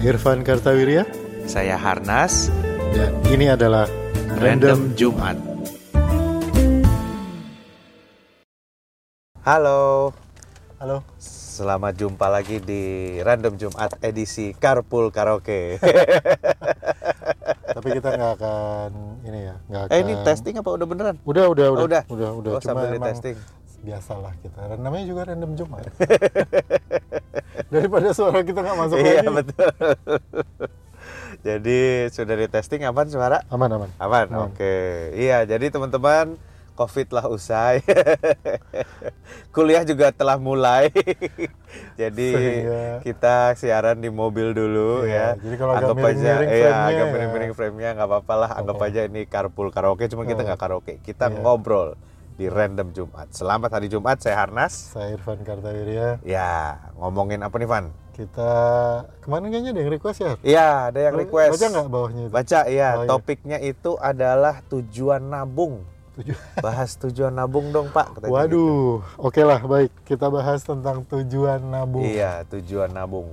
Irfan 0.00 0.40
Kartawirya 0.40 1.04
Saya 1.44 1.74
Harnas, 1.74 2.46
dan 2.94 3.10
ini 3.26 3.50
adalah 3.50 3.90
Random 4.38 4.94
Jumat. 4.94 5.34
Halo, 9.40 10.12
Halo. 10.78 11.02
selamat 11.18 11.96
jumpa 11.96 12.30
lagi 12.30 12.62
di 12.62 12.82
Random 13.18 13.58
Jumat 13.58 13.98
edisi 14.00 14.54
Carpool 14.54 15.10
Karaoke. 15.10 15.80
Tapi 17.74 17.88
kita 17.90 18.14
nggak 18.14 18.32
akan 18.36 18.90
ini 19.24 19.40
ya, 19.42 19.54
nggak 19.66 19.82
akan. 19.82 19.92
eh 19.92 20.00
ini 20.00 20.14
testing 20.22 20.54
apa 20.54 20.70
udah 20.70 20.86
beneran? 20.86 21.14
Udah, 21.24 21.44
udah, 21.48 21.66
Oh, 21.66 21.74
udah, 21.74 21.82
udah. 21.82 22.02
udah, 22.06 22.30
udah. 22.36 22.50
Oh, 22.52 22.60
Cuma 22.60 22.68
sambil 22.78 22.94
emang 22.94 23.10
testing. 23.10 23.36
Biasalah 23.80 24.32
kita. 24.38 24.76
Namanya 24.76 25.04
juga 25.04 25.22
random 25.26 25.52
Jumat. 25.54 25.88
Daripada 27.72 28.10
suara 28.10 28.40
kita 28.40 28.60
nggak 28.60 28.78
masuk 28.78 28.96
Iya 28.96 29.22
lagi. 29.22 29.28
betul. 29.32 29.70
jadi 31.46 31.80
sudah 32.08 32.34
di 32.36 32.46
testing 32.46 32.82
aman 32.82 33.06
suara? 33.06 33.40
Aman, 33.48 33.70
aman. 33.70 33.88
Aman, 33.96 34.26
Aman. 34.28 34.40
oke. 34.48 34.74
Iya, 35.14 35.46
jadi 35.46 35.70
teman-teman, 35.70 36.34
COVID 36.72 37.08
lah 37.10 37.26
usai. 37.26 37.80
Kuliah 39.54 39.82
juga 39.82 40.10
telah 40.10 40.36
mulai. 40.36 40.90
jadi 41.94 42.28
Sehingga- 42.32 42.98
kita 43.00 43.36
siaran 43.54 43.98
di 43.98 44.08
mobil 44.08 44.50
dulu 44.50 45.04
Iya, 45.04 45.36
ya. 45.36 45.40
jadi 45.40 45.54
kalau 45.56 45.72
agak 45.72 45.84
anggap 45.86 45.96
aja, 46.02 46.10
miring-miring 46.34 46.50
iya, 46.52 46.74
agak 46.82 47.06
ya. 47.06 47.12
miring-miring 47.12 47.52
frame-nya 47.52 47.88
nggak 47.94 48.08
apa-apa 48.08 48.34
lah. 48.36 48.50
Anggap 48.54 48.76
aja 48.82 49.00
ini 49.04 49.20
carpool 49.24 49.70
karaoke, 49.70 50.04
cuma 50.06 50.24
kita 50.24 50.42
Oh. 50.42 50.46
nggak 50.46 50.58
karaoke. 50.58 50.94
Kita 51.00 51.28
Iya. 51.28 51.38
ngobrol 51.38 51.94
di 52.40 52.48
random 52.48 52.88
Jumat. 52.96 53.28
Selamat 53.36 53.76
hari 53.76 53.92
Jumat, 53.92 54.16
saya 54.16 54.40
Harnas. 54.40 54.96
Saya 54.96 55.12
Irfan 55.12 55.44
Kartawirya. 55.44 56.24
Ya, 56.24 56.88
ngomongin 56.96 57.44
apa 57.44 57.52
nih, 57.60 57.68
Van? 57.68 57.92
Kita 58.16 58.52
kemarin 59.20 59.52
kayaknya 59.52 59.70
ada 59.76 59.80
yang 59.84 59.92
request 59.92 60.18
ya. 60.24 60.32
Iya, 60.40 60.68
ada 60.88 61.00
yang 61.04 61.14
request. 61.20 61.60
Baca 61.60 61.66
nggak 61.68 61.88
bawahnya 61.92 62.22
itu? 62.24 62.32
Baca, 62.32 62.60
iya. 62.64 62.88
Oh, 62.96 63.04
iya. 63.04 63.08
Topiknya 63.12 63.58
itu 63.60 63.92
adalah 64.00 64.64
tujuan 64.72 65.20
nabung. 65.20 65.84
Tujuh. 66.16 66.36
Bahas 66.64 66.96
tujuan 66.96 67.36
nabung 67.36 67.76
dong 67.76 67.92
Pak. 67.92 68.16
katanya 68.16 68.32
gitu. 68.32 68.32
Waduh, 68.32 68.92
oke 69.20 69.40
lah, 69.44 69.60
baik. 69.60 69.92
Kita 70.08 70.32
bahas 70.32 70.64
tentang 70.64 71.04
tujuan 71.12 71.60
nabung. 71.60 72.08
Iya 72.08 72.48
tujuan 72.48 72.88
nabung. 72.88 73.28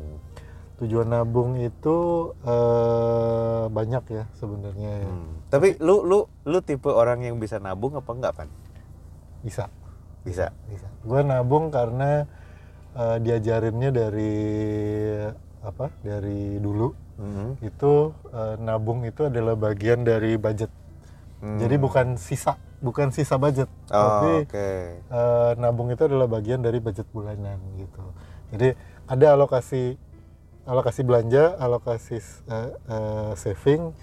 Tujuan 0.83 1.07
nabung 1.09 1.55
itu 1.57 1.97
eh, 2.43 3.63
banyak 3.71 4.03
ya 4.13 4.23
sebenarnya. 4.35 4.91
ya. 4.99 5.09
Hmm. 5.09 5.31
Tapi 5.47 5.79
lu 5.79 6.03
lu 6.03 6.27
lu 6.43 6.59
tipe 6.59 6.91
orang 6.91 7.23
yang 7.23 7.39
bisa 7.39 7.57
nabung 7.57 7.97
apa 7.97 8.11
enggak 8.13 8.35
Pan? 8.35 8.51
Bisa, 9.45 9.69
Bisa. 10.25 10.51
bisa. 10.67 10.87
Gue 11.05 11.21
nabung 11.23 11.69
karena 11.69 12.25
eh, 12.97 13.17
diajarinnya 13.21 13.93
dari 13.93 14.33
apa? 15.61 15.93
Dari 16.01 16.57
dulu 16.57 16.89
Mhm. 17.17 17.61
itu 17.65 17.93
eh, 18.29 18.55
nabung 18.61 19.01
itu 19.05 19.25
adalah 19.25 19.57
bagian 19.57 20.05
dari 20.05 20.37
budget. 20.37 20.69
Hmm. 21.37 21.61
Jadi 21.61 21.75
bukan 21.77 22.17
sisa, 22.17 22.57
bukan 22.81 23.13
sisa 23.13 23.37
budget, 23.37 23.69
Oh, 23.89 24.01
tapi 24.01 24.49
oke. 24.49 24.69
eh, 25.01 25.51
nabung 25.57 25.89
itu 25.93 26.01
adalah 26.05 26.25
bagian 26.25 26.61
dari 26.61 26.81
budget 26.81 27.05
bulanan 27.13 27.61
gitu. 27.77 28.01
Jadi 28.53 28.73
ada 29.05 29.37
alokasi 29.37 29.97
alokasi 30.67 31.01
belanja, 31.05 31.55
alokasi 31.57 32.17
eh, 32.19 32.71
eh, 32.73 33.31
saving, 33.37 33.93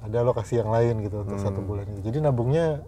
ada 0.00 0.22
alokasi 0.22 0.62
yang 0.62 0.70
lain 0.70 1.02
gitu 1.04 1.26
untuk 1.26 1.38
satu 1.42 1.60
Hmm. 1.60 1.68
bulan. 1.68 1.86
Jadi 2.00 2.18
nabungnya 2.22 2.80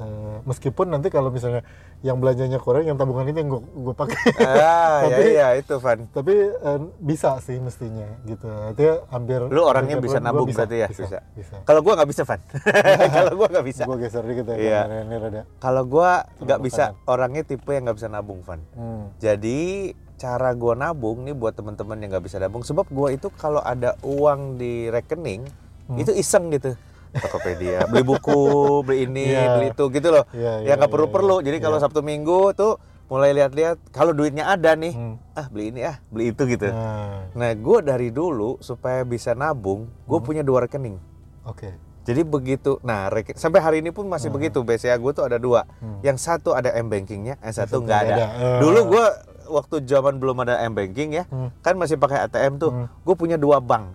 eh, 0.00 0.36
meskipun 0.42 0.88
nanti 0.88 1.08
kalau 1.08 1.28
misalnya 1.28 1.60
yang 2.00 2.16
belanjanya 2.16 2.56
kurang, 2.56 2.82
yang 2.82 2.96
tabungan 2.96 3.28
itu 3.28 3.38
yang 3.38 3.50
gue 3.60 3.94
pakai. 3.94 4.20
Ah, 4.40 4.48
ya 4.48 4.74
Tapi- 5.12 5.30
iya 5.30 5.48
itu 5.54 5.74
Van. 5.76 6.08
Tapi 6.08 6.34
eh, 6.50 6.80
bisa 6.98 7.36
sih 7.38 7.56
mestinya 7.56 8.08
gitu. 8.24 8.48
Artinya 8.48 8.94
hampir. 9.08 9.40
Lu 9.46 9.60
orangnya 9.62 10.00
hampir 10.00 10.08
bisa 10.08 10.18
gua 10.18 10.26
nabung 10.26 10.48
bisa, 10.48 10.64
berarti 10.64 10.76
ya? 10.76 10.88
Bisa. 10.88 11.02
Bisa. 11.04 11.18
bisa. 11.36 11.54
Kalau 11.62 11.80
gua 11.80 11.92
nggak 11.94 12.10
bisa 12.10 12.22
Van. 12.24 12.40
Kalau 13.16 13.32
gua 13.34 13.46
nggak 13.48 13.66
bisa. 13.66 13.82
Gue 13.84 13.98
geser 14.00 14.24
dikit 14.24 14.44
ya. 14.48 14.56
Iya. 14.56 14.80
Ini 15.04 15.16
rada. 15.16 15.42
Kalau 15.56 15.82
gua 15.84 16.10
nggak 16.38 16.60
bisa 16.60 16.84
orangnya 17.04 17.42
tipe 17.44 17.70
yang 17.70 17.84
nggak 17.84 17.98
bisa 18.00 18.08
nabung 18.08 18.40
Van. 18.40 18.60
Hmm. 18.72 19.12
Jadi 19.16 19.92
cara 20.16 20.52
gua 20.52 20.72
nabung 20.74 21.24
nih 21.24 21.32
buat 21.32 21.52
teman-teman 21.52 21.96
yang 21.96 22.12
nggak 22.12 22.24
bisa 22.24 22.36
nabung 22.36 22.60
sebab 22.60 22.88
gua 22.88 23.08
itu 23.08 23.28
kalau 23.30 23.60
ada 23.60 23.96
uang 24.00 24.56
di 24.56 24.88
rekening 24.88 25.44
Hmm. 25.90 25.98
itu 25.98 26.14
iseng 26.14 26.54
gitu 26.54 26.78
Tokopedia 27.12 27.84
beli 27.84 28.02
buku 28.02 28.40
beli 28.82 29.04
ini 29.04 29.24
Iya. 29.28 29.50
beli 29.52 29.66
itu 29.70 29.84
gitu 29.88 30.08
loh 30.10 30.24
Iya, 30.30 30.52
ya 30.58 30.64
iya, 30.64 30.72
nggak 30.74 30.86
iya, 30.86 30.94
perlu-perlu 30.94 31.36
iya. 31.36 31.44
jadi 31.46 31.56
kalau 31.58 31.76
Iya. 31.76 31.84
Sabtu 31.84 32.00
Minggu 32.00 32.52
tuh 32.52 32.78
mulai 33.06 33.30
lihat-lihat 33.32 33.90
kalau 33.90 34.10
duitnya 34.10 34.46
ada 34.46 34.72
nih 34.72 34.92
Hmm. 34.92 35.18
ah 35.32 35.46
beli 35.46 35.70
ini 35.70 35.82
ah 35.82 35.98
beli 36.06 36.30
itu 36.30 36.42
gitu 36.46 36.66
Nah, 36.66 37.26
nah 37.32 37.50
gua 37.54 37.78
dari 37.80 38.08
dulu 38.08 38.58
supaya 38.58 39.02
bisa 39.02 39.32
nabung 39.32 39.90
gue 40.04 40.14
Hmm. 40.14 40.22
punya 40.24 40.42
dua 40.42 40.62
rekening 40.62 40.94
oke. 41.42 41.70
jadi 42.00 42.22
begitu, 42.22 42.80
nah 42.80 43.06
reke- 43.06 43.36
sampai 43.36 43.60
hari 43.60 43.76
ini 43.78 43.90
pun 43.90 44.02
masih 44.04 44.30
begitu. 44.30 44.62
BCA 44.62 44.96
gue 44.96 45.12
tuh 45.12 45.22
ada 45.22 45.36
dua. 45.36 45.68
Hmm. 45.78 46.00
Yang 46.00 46.24
satu 46.24 46.50
ada 46.50 46.72
m 46.72 46.88
bankingnya, 46.88 47.36
yang 47.38 47.54
satu 47.54 47.84
nggak 47.84 48.00
ada. 48.02 48.14
ada. 48.16 48.26
Eh. 48.32 48.58
Dulu 48.58 48.80
gue 48.88 49.04
waktu 49.48 49.76
zaman 49.84 50.16
belum 50.16 50.36
ada 50.40 50.58
m 50.60 50.72
banking 50.72 51.12
ya, 51.12 51.24
Hmm. 51.24 51.52
kan 51.60 51.76
masih 51.76 51.94
pakai 51.96 52.24
ATM 52.24 52.56
tuh. 52.56 52.72
Hmm. 52.72 52.86
Gue 53.04 53.14
punya 53.14 53.36
dua 53.36 53.60
bank. 53.60 53.94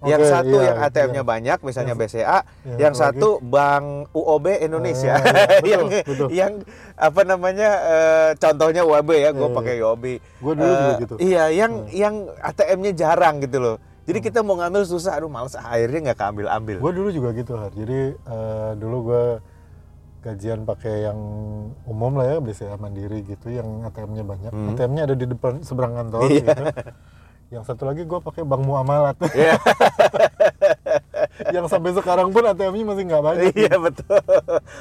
Oke, 0.00 0.08
yang 0.08 0.22
satu 0.24 0.56
iya, 0.56 0.64
yang 0.64 0.78
ATM-nya 0.80 1.20
iya. 1.20 1.28
banyak, 1.28 1.58
misalnya 1.60 1.92
BCA. 1.92 2.38
yang 2.64 2.78
yang 2.80 2.94
satu 2.96 3.36
satu 3.36 3.44
Bank 3.44 3.84
UOB 4.16 4.46
Indonesia. 4.64 5.12
Eh, 5.20 5.60
iya, 5.68 5.76
betul, 5.84 5.92
yang 5.92 6.04
betul. 6.08 6.28
yang 6.32 6.52
apa 6.96 7.20
namanya? 7.22 7.68
eh, 7.84 8.30
contohnya 8.40 8.82
UOB 8.82 9.10
ya, 9.12 9.30
gue 9.30 9.44
Iya, 9.44 9.56
pakai 9.60 9.74
UOB. 9.84 10.04
Gua 10.40 10.52
dulu 10.56 10.72
juga 10.72 10.88
Eh, 10.88 11.00
gitu. 11.04 11.14
Iya, 11.20 11.44
yang 11.52 11.72
yang 11.92 12.14
ATM-nya 12.40 12.92
jarang 12.96 13.44
gitu 13.44 13.60
loh. 13.60 13.76
Jadi 14.08 14.18
kita 14.24 14.40
mau 14.40 14.56
ngambil 14.56 14.88
susah, 14.88 15.20
aduh 15.20 15.28
males 15.28 15.52
akhirnya 15.52 16.10
nggak 16.10 16.18
keambil 16.18 16.46
ambil. 16.48 16.76
Gue 16.80 16.92
dulu 16.96 17.08
juga 17.12 17.28
gitu 17.36 17.52
Har. 17.54 17.68
Jadi 17.70 18.16
eh, 18.16 18.70
dulu 18.80 18.96
gue 19.04 19.24
gajian 20.20 20.64
pakai 20.64 21.06
yang 21.06 21.18
umum 21.84 22.12
lah 22.16 22.26
ya, 22.26 22.36
BCA 22.40 22.76
Mandiri 22.76 23.20
gitu, 23.22 23.52
yang 23.52 23.84
ATM-nya 23.84 24.24
banyak. 24.24 24.52
Hmm. 24.52 24.72
ATM-nya 24.72 25.02
ada 25.04 25.16
di 25.16 25.26
depan 25.28 25.60
seberang 25.60 25.92
kantor 25.94 26.24
Iya. 26.24 26.40
gitu. 26.40 26.64
Yang 27.50 27.64
satu 27.66 27.82
lagi 27.82 28.02
gue 28.02 28.18
pakai 28.18 28.42
Bank 28.42 28.62
Muamalat. 28.62 29.18
Iya. 29.32 29.58
yang 31.54 31.66
sampai 31.66 31.90
sekarang 31.92 32.30
pun 32.30 32.42
ATM-nya 32.42 32.84
masih 32.86 33.04
nggak 33.06 33.22
banyak. 33.22 33.52
iya 33.54 33.74
betul. 33.76 34.18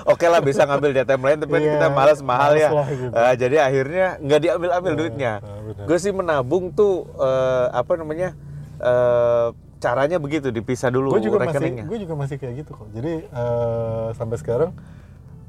Oke 0.06 0.26
lah 0.26 0.40
bisa 0.40 0.66
ngambil 0.66 0.90
di 0.92 1.00
ATM 1.00 1.22
lain 1.22 1.38
tapi 1.40 1.56
Iya, 1.58 1.72
kita 1.74 1.88
malas 1.90 2.20
mahal 2.22 2.52
ya. 2.54 2.70
lah 2.70 2.88
gitu. 2.88 3.10
Eh, 3.12 3.34
jadi 3.38 3.56
akhirnya 3.62 4.08
nggak 4.20 4.40
diambil-ambil 4.40 4.94
duitnya. 4.96 5.34
ah, 5.40 5.60
benar. 5.62 5.86
Gue 5.88 5.98
sih 5.98 6.12
menabung 6.12 6.70
tuh 6.72 7.10
eh, 7.16 7.66
apa 7.72 7.92
namanya 7.96 8.30
eh, 8.78 9.48
caranya 9.80 10.18
begitu 10.20 10.52
dipisah 10.52 10.92
dulu 10.92 11.16
gue 11.16 11.24
juga 11.24 11.40
masih 11.42 11.56
rekeningnya. 11.56 11.84
gue 11.88 11.98
juga 12.04 12.14
masih 12.14 12.36
kayak 12.36 12.54
gitu 12.60 12.72
kok 12.76 12.88
jadi 12.92 13.14
eh, 13.24 14.08
sampai 14.12 14.36
sekarang 14.36 14.72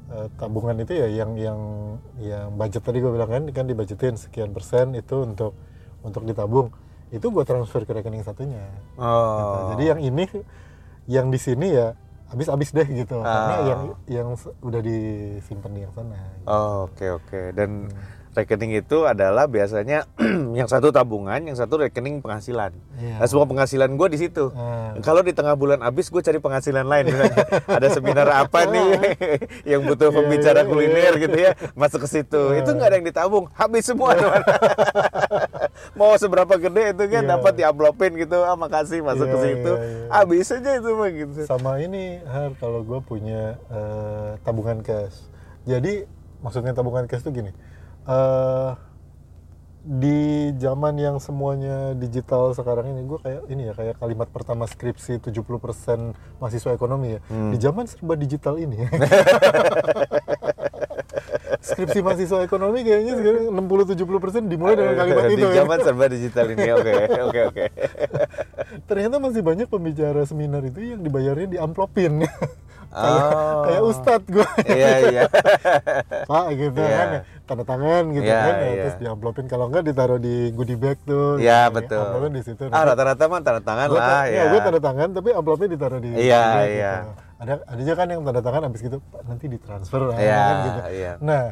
eh, 0.07 0.27
tabungan 0.39 0.79
itu 0.79 0.95
ya 0.95 1.07
yang 1.11 1.35
yang 1.35 1.59
yang 2.15 2.47
budget 2.55 2.79
tadi 2.79 3.03
gue 3.03 3.11
bilang 3.11 3.27
kan 3.27 3.43
kan 3.51 3.65
dibajetin 3.67 4.15
sekian 4.15 4.55
persen 4.55 4.95
itu 4.95 5.27
untuk 5.27 5.51
untuk 5.99 6.23
ditabung 6.23 6.71
itu 7.11 7.27
gue 7.27 7.43
transfer 7.43 7.83
ke 7.83 7.91
rekening 7.91 8.23
satunya 8.23 8.63
gitu. 8.63 8.97
Oh. 8.97 9.69
jadi 9.75 9.83
yang 9.93 9.99
ini 10.01 10.25
yang 11.05 11.27
di 11.27 11.37
sini 11.37 11.67
ya 11.69 11.91
habis-habis 12.27 12.71
deh 12.71 12.87
gitu 12.87 13.19
karena 13.19 13.53
Ah. 13.53 13.63
yang 13.67 13.81
yang 14.07 14.27
udah 14.61 14.79
disimpan 14.79 15.69
di 15.69 15.81
yang 15.81 15.91
sana 15.91 16.15
gitu. 16.15 16.47
Oh, 16.47 16.87
Oke 16.87 17.05
oke 17.11 17.41
dan 17.51 17.91
Hmm. 17.91 18.20
Rekening 18.31 18.79
itu 18.79 19.03
adalah 19.03 19.45
biasanya 19.45 20.07
yang 20.59 20.67
satu 20.67 20.89
tabungan, 20.89 21.43
yang 21.43 21.55
satu 21.55 21.79
rekening 21.79 22.23
penghasilan. 22.23 22.71
Iya. 22.95 23.19
Nah, 23.19 23.27
semua 23.27 23.43
penghasilan 23.43 23.91
gue 23.93 24.07
di 24.07 24.19
situ. 24.19 24.51
Ah. 24.55 24.95
Kalau 25.03 25.19
di 25.19 25.35
tengah 25.35 25.55
bulan 25.55 25.83
habis 25.83 26.07
gue 26.07 26.21
cari 26.23 26.39
penghasilan 26.39 26.87
lain. 26.87 27.11
Ada 27.77 27.91
seminar 27.91 28.27
apa 28.31 28.67
nih 28.67 28.89
yang 29.75 29.83
butuh 29.83 30.09
Iya, 30.11 30.15
pembicara 30.15 30.59
iya, 30.63 30.67
kuliner 30.67 31.13
iya. 31.15 31.23
gitu 31.23 31.37
ya, 31.37 31.51
masuk 31.75 32.03
ke 32.03 32.09
situ. 32.09 32.41
Ah. 32.51 32.59
Itu 32.59 32.69
nggak 32.71 32.87
ada 32.87 32.95
yang 32.99 33.07
ditabung, 33.07 33.45
habis 33.51 33.83
semua. 33.87 34.15
Mau 35.99 36.15
seberapa 36.15 36.55
gede 36.55 36.95
itu 36.95 37.03
kan 37.07 37.23
Iya. 37.23 37.31
dapat 37.37 37.53
diamplopin 37.55 38.11
gitu, 38.15 38.43
ah 38.43 38.55
makasih 38.55 39.03
masuk 39.03 39.27
ke 39.27 39.37
Iya, 39.37 39.45
situ. 39.45 39.71
iya. 39.75 40.07
Habis 40.11 40.47
aja 40.51 40.71
itu 40.77 40.89
mah 40.93 41.09
gitu. 41.11 41.39
sama 41.47 41.79
ini 41.79 42.19
Har 42.23 42.51
kalau 42.59 42.83
gue 42.83 42.99
punya 43.01 43.55
eh, 43.67 44.31
tabungan 44.43 44.79
cash 44.81 45.27
jadi 45.63 46.05
maksudnya 46.41 46.73
tabungan 46.73 47.05
cash 47.05 47.21
tuh 47.21 47.31
gini 47.31 47.51
eh 48.03 48.71
di 49.81 50.21
zaman 50.55 50.93
yang 50.93 51.17
semuanya 51.17 51.97
digital 51.97 52.53
sekarang 52.53 52.85
ini 52.87 53.01
gue 53.01 53.17
kayak 53.17 53.41
ini 53.49 53.61
ya 53.65 53.73
kayak 53.73 53.95
kalimat 53.97 54.29
pertama 54.29 54.69
skripsi 54.69 55.17
70% 55.17 55.41
mahasiswa 56.37 56.71
ekonomi 56.71 57.17
ya 57.17 57.19
Hmm. 57.25 57.49
di 57.49 57.57
zaman 57.57 57.89
serba 57.89 58.13
digital 58.13 58.55
ini 58.55 58.77
skripsi 61.61 62.01
mahasiswa 62.01 62.41
ekonomi 62.41 62.81
kayaknya 62.81 63.13
sekarang 63.15 63.43
60-70% 63.49 64.45
dimulai 64.47 64.73
dengan 64.75 64.95
kalimat 64.95 65.23
di 65.25 65.35
itu 65.35 65.47
ya. 65.47 65.55
zaman 65.61 65.77
serba 65.79 66.05
digital 66.07 66.45
ini, 66.47 66.67
oke 66.71 66.93
oke 67.23 67.39
oke. 67.49 67.65
ternyata 68.85 69.15
masih 69.17 69.41
banyak 69.41 69.65
pembicara 69.65 70.21
seminar 70.23 70.61
itu 70.61 70.77
yang 70.79 71.01
dibayarnya 71.01 71.47
di 71.47 71.57
amplopin 71.57 72.25
kayak 72.91 73.23
Oh. 73.23 73.63
kayak 73.63 73.81
ustadz 73.83 74.27
gue 74.27 74.47
Iya 74.67 74.89
iya. 75.07 75.23
pak 76.29 76.45
gitu 76.53 76.75
Iya. 76.77 76.91
kan 76.93 77.07
ya, 77.09 77.21
tanda 77.41 77.63
tangan 77.63 78.03
gitu 78.11 78.25
Iya, 78.25 78.37
kan 78.37 78.53
ya, 78.53 78.67
iya. 78.67 78.81
terus 78.81 78.95
diamplopin 78.99 79.45
kalau 79.45 79.65
enggak 79.67 79.83
ditaruh 79.83 80.17
di 80.17 80.35
goodie 80.51 80.75
bag 80.75 80.99
tuh 81.01 81.35
Iya 81.35 81.67
Gitu, 81.67 81.75
betul. 81.77 81.99
amplopnya 82.01 82.31
di 82.31 82.41
situ 82.43 82.61
Ah 82.67 82.83
rata-rata 82.83 83.23
mah 83.25 83.39
tanda 83.39 83.61
tangan 83.61 83.87
gue 83.87 83.95
lah 83.97 84.23
ya. 84.25 84.43
gue 84.45 84.59
tanda 84.61 84.79
tangan 84.79 85.07
tapi 85.09 85.29
amplopnya 85.31 85.67
ditaruh 85.69 85.99
di 85.99 86.09
Iya, 86.11 86.41
bag 86.43 86.67
iya. 86.67 86.93
gitu. 86.93 87.11
ada 87.39 87.53
ada 87.65 87.81
juga 87.81 87.95
kan 87.95 88.07
yang 88.07 88.21
tanda 88.21 88.41
tangan 88.41 88.61
abis 88.67 88.79
gitu 88.81 88.97
Pak, 89.01 89.21
nanti 89.23 89.45
ditransfer 89.47 90.01
ah, 90.05 90.15
Iya, 90.15 90.37
kan 90.37 90.55
gitu 90.61 90.79
iya. 90.93 91.11
nah 91.17 91.43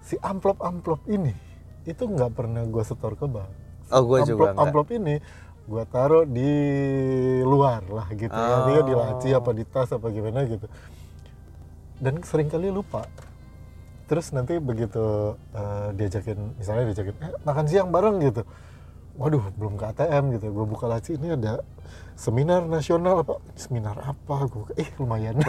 si 0.00 0.18
amplop 0.20 0.58
amplop 0.60 1.00
ini 1.06 1.32
itu 1.84 2.02
nggak 2.02 2.32
pernah 2.32 2.62
gue 2.62 2.82
setor 2.82 3.14
ke 3.14 3.24
bank 3.24 3.62
Oh, 3.86 4.00
gua 4.02 4.18
amplop, 4.18 4.26
juga 4.26 4.44
enggak. 4.48 4.62
amplop 4.64 4.88
ini 4.90 5.14
gue 5.64 5.82
taruh 5.88 6.28
di 6.28 6.50
luar 7.40 7.80
lah 7.88 8.08
gitu 8.12 8.32
ya 8.32 8.44
Oh. 8.44 8.56
Artinya 8.64 8.82
di 8.84 8.94
laci 8.94 9.28
apa 9.32 9.50
di 9.56 9.64
tas 9.64 9.88
apa 9.92 10.06
gimana 10.12 10.44
gitu. 10.44 10.66
Dan 11.96 12.20
sering 12.20 12.52
kali 12.52 12.68
lupa. 12.68 13.08
Terus 14.04 14.28
nanti 14.36 14.60
begitu 14.60 15.34
eh, 15.56 15.88
diajakin 15.96 16.60
misalnya 16.60 16.92
diajakin 16.92 17.14
eh, 17.24 17.32
makan 17.48 17.64
siang 17.64 17.88
bareng 17.88 18.20
gitu. 18.20 18.44
Waduh 19.16 19.48
belum 19.56 19.80
ke 19.80 19.84
ATM 19.94 20.24
gitu. 20.36 20.46
Gue 20.52 20.66
buka 20.68 20.84
laci 20.90 21.16
ini 21.16 21.32
ada 21.32 21.64
seminar 22.12 22.68
nasional 22.68 23.24
apa 23.24 23.40
seminar 23.56 23.96
apa? 24.04 24.36
Gue 24.50 24.68
eh 24.76 24.88
lumayan 25.00 25.40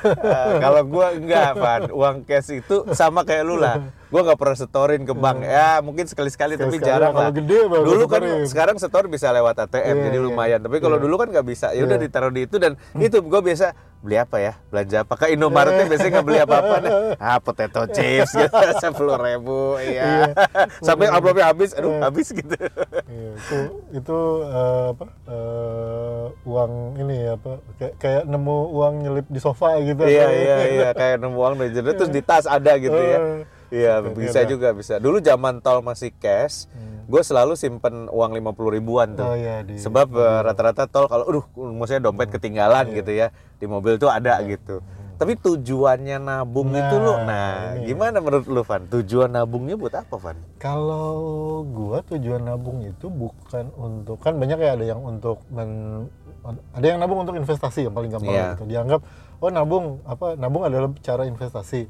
Ah, 0.00 0.58
kalau 0.58 0.82
gua 0.84 1.12
enggak, 1.12 1.52
Van. 1.54 1.82
Uang 1.90 2.16
cash 2.22 2.50
itu 2.54 2.76
sama 2.92 3.22
kayak 3.22 3.44
lu 3.44 3.56
lah. 3.56 3.78
Gua 4.08 4.26
nggak 4.26 4.38
pernah 4.38 4.56
setorin 4.56 5.02
ke 5.04 5.12
bank. 5.12 5.42
Ya, 5.42 5.78
mungkin 5.80 6.04
sekali-sekali 6.04 6.56
tapi 6.56 6.76
jarang 6.78 7.12
lah. 7.12 7.30
gede 7.30 7.66
baru 7.66 7.84
dulu 7.84 8.04
kan 8.06 8.22
setorin. 8.22 8.46
sekarang 8.46 8.76
setor 8.76 9.04
bisa 9.06 9.30
lewat 9.30 9.54
ATM 9.60 9.86
Iya, 9.94 10.04
jadi 10.08 10.18
iya. 10.18 10.26
lumayan. 10.26 10.60
Tapi 10.60 10.76
kalau 10.78 10.96
Iya. 10.96 11.04
dulu 11.06 11.14
kan 11.16 11.28
nggak 11.30 11.46
bisa. 11.46 11.70
Ya 11.70 11.82
udah 11.84 11.94
Iya. 11.94 12.04
ditaruh 12.04 12.32
di 12.32 12.40
itu 12.42 12.56
dan 12.56 12.72
itu 12.96 13.16
gua 13.22 13.40
biasa 13.40 13.76
beli 14.00 14.16
apa 14.16 14.36
ya? 14.40 14.52
Belanja 14.72 14.96
apa? 15.04 15.14
Ke 15.20 15.26
Indomaretnya 15.32 15.84
biasanya 15.84 16.10
nggak 16.18 16.26
beli 16.26 16.40
apa-apa 16.40 16.74
deh. 16.80 16.92
Ah, 17.20 17.36
potato 17.36 17.84
chips 17.92 18.32
gitu. 18.32 18.56
Sepuluh 18.82 19.20
ribu, 19.20 19.76
iya. 19.78 20.32
Sampai 20.80 21.12
amplopnya 21.12 21.52
habis, 21.52 21.76
aduh 21.76 22.00
habis 22.00 22.32
gitu. 22.32 22.56
Iya, 23.06 23.30
itu 23.36 23.58
itu 23.92 24.18
eh, 24.48 24.84
apa 24.96 25.04
eh, 25.28 26.24
uang 26.48 26.72
ini 26.96 27.14
ya, 27.28 27.32
apa 27.36 27.52
kayak 27.76 27.94
kayak 28.00 28.22
nemu 28.24 28.56
uang 28.72 28.94
nyelip 29.04 29.26
di 29.28 29.40
sofa 29.40 29.76
gitu 29.84 30.02
iya 30.08 30.26
iya 30.32 30.56
iya 30.70 30.88
kayak 30.96 31.16
nemu 31.20 31.36
uang 31.36 31.52
jendela 31.70 31.96
terus 31.96 32.12
di 32.12 32.22
tas 32.24 32.44
ada 32.48 32.72
gitu 32.80 32.96
ya 32.96 33.18
Eh, 33.20 33.59
iya 33.70 34.02
bisa 34.02 34.42
juga 34.44 34.70
bisa. 34.70 34.98
Dulu 34.98 35.18
zaman 35.18 35.58
tol 35.58 35.80
masih 35.80 36.10
cash 36.12 36.66
gue 37.10 37.22
selalu 37.22 37.58
simpen 37.58 38.06
uang 38.06 38.30
lima 38.30 38.50
puluh 38.50 38.70
ribuan 38.70 39.18
tuh. 39.18 39.26
Hmm. 39.26 39.34
oh 39.34 39.36
iya 39.36 39.66
di 39.66 39.74
sebab 39.74 40.14
eh, 40.14 40.40
rata-rata 40.46 40.86
tol 40.86 41.06
kalau 41.06 41.26
aduh 41.26 41.42
maksudnya 41.74 42.06
dompet 42.06 42.30
ketinggalan 42.30 42.86
Iya. 42.86 42.96
gitu 43.02 43.10
ya 43.10 43.26
di 43.58 43.66
mobil 43.66 43.98
tuh 43.98 44.06
ada 44.06 44.38
gitu. 44.42 44.78
Tapi 45.20 45.36
tujuannya 45.36 46.16
nabung 46.16 46.72
itu 46.72 46.96
lo 46.96 47.20
Hmm. 47.20 47.28
Nah, 47.28 47.28
nah 47.28 47.76
ini. 47.76 47.92
gimana 47.92 48.24
menurut 48.24 48.46
lu 48.46 48.62
Van? 48.64 48.88
Tujuan 48.88 49.28
nabungnya 49.28 49.76
buat 49.76 49.92
apa 49.92 50.16
Van? 50.16 50.38
Kalau 50.56 51.20
gua 51.66 52.00
tujuan 52.06 52.40
nabung 52.40 52.80
itu 52.80 53.12
bukan 53.12 53.68
untuk 53.74 54.16
kan 54.16 54.38
banyak 54.38 54.56
ya 54.56 54.80
ada 54.80 54.84
yang 54.86 55.02
untuk 55.02 55.44
men, 55.52 56.06
ada 56.72 56.86
yang 56.86 56.96
nabung 56.96 57.20
untuk 57.20 57.36
investasi 57.36 57.84
yang 57.84 57.92
paling 57.92 58.08
gampang 58.08 58.32
Iya. 58.32 58.48
gitu. 58.54 58.64
Dianggap 58.64 59.00
oh 59.40 59.50
nabung 59.50 60.00
apa 60.06 60.40
nabung 60.40 60.64
adalah 60.64 60.88
cara 61.00 61.28
investasi 61.28 61.84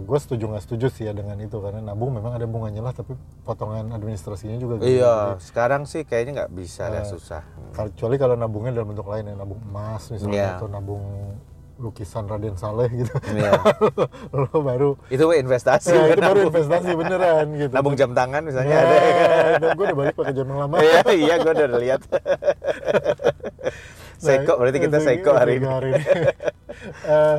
gue 0.00 0.18
setuju 0.18 0.46
nggak 0.46 0.62
setuju 0.62 0.86
sih 0.88 1.04
ya 1.04 1.12
dengan 1.12 1.36
itu 1.36 1.56
karena 1.56 1.78
nabung 1.82 2.10
memang 2.10 2.32
ada 2.32 2.44
bunganya 2.44 2.80
lah 2.80 2.90
tapi 2.90 3.14
potongan 3.42 3.90
administrasinya 3.90 4.56
juga 4.56 4.76
gede. 4.76 4.96
iya 4.96 5.36
sekarang 5.36 5.84
sih 5.84 6.02
kayaknya 6.02 6.40
nggak 6.40 6.50
bisa 6.50 6.88
dah 6.88 6.98
Eh, 6.98 7.06
susah. 7.06 7.42
kecuali 7.70 8.16
kalau 8.16 8.32
nabungnya 8.32 8.72
dalam 8.72 8.88
bentuk 8.88 9.06
lain 9.06 9.26
ya 9.26 9.34
nabung 9.34 9.58
emas 9.62 10.08
misalnya 10.08 10.32
Iya. 10.32 10.48
atau 10.56 10.66
nabung 10.66 11.02
lukisan 11.76 12.26
Raden 12.26 12.54
Saleh 12.54 12.86
gitu. 12.94 13.10
Iya. 13.30 13.50
lo 14.36 14.46
baru 14.52 14.88
itu 15.08 15.22
investasi. 15.26 15.90
Ya, 15.90 16.12
itu 16.12 16.20
baru 16.20 16.38
investasi 16.46 16.88
beneran 16.92 17.46
gitu. 17.56 17.72
Nabung 17.72 17.94
jam 17.94 18.10
tangan 18.12 18.44
misalnya 18.44 18.70
ya, 18.70 18.80
ada. 19.56 19.66
gue 19.70 19.84
udah 19.84 19.96
balik 19.96 20.12
pakai 20.12 20.32
jam 20.34 20.44
yang 20.44 20.58
lama. 20.60 20.74
Iya 20.76 21.00
iya 21.10 21.34
gue 21.36 21.50
udah 21.50 21.78
lihat. 21.78 22.00
Seko 24.20 24.52
berarti 24.56 24.78
kita 24.78 24.92
Nah, 24.92 25.02
seko 25.02 25.30
hari 25.32 25.52
ini. 25.56 25.64
seko 25.64 25.80
Eh, 27.04 27.36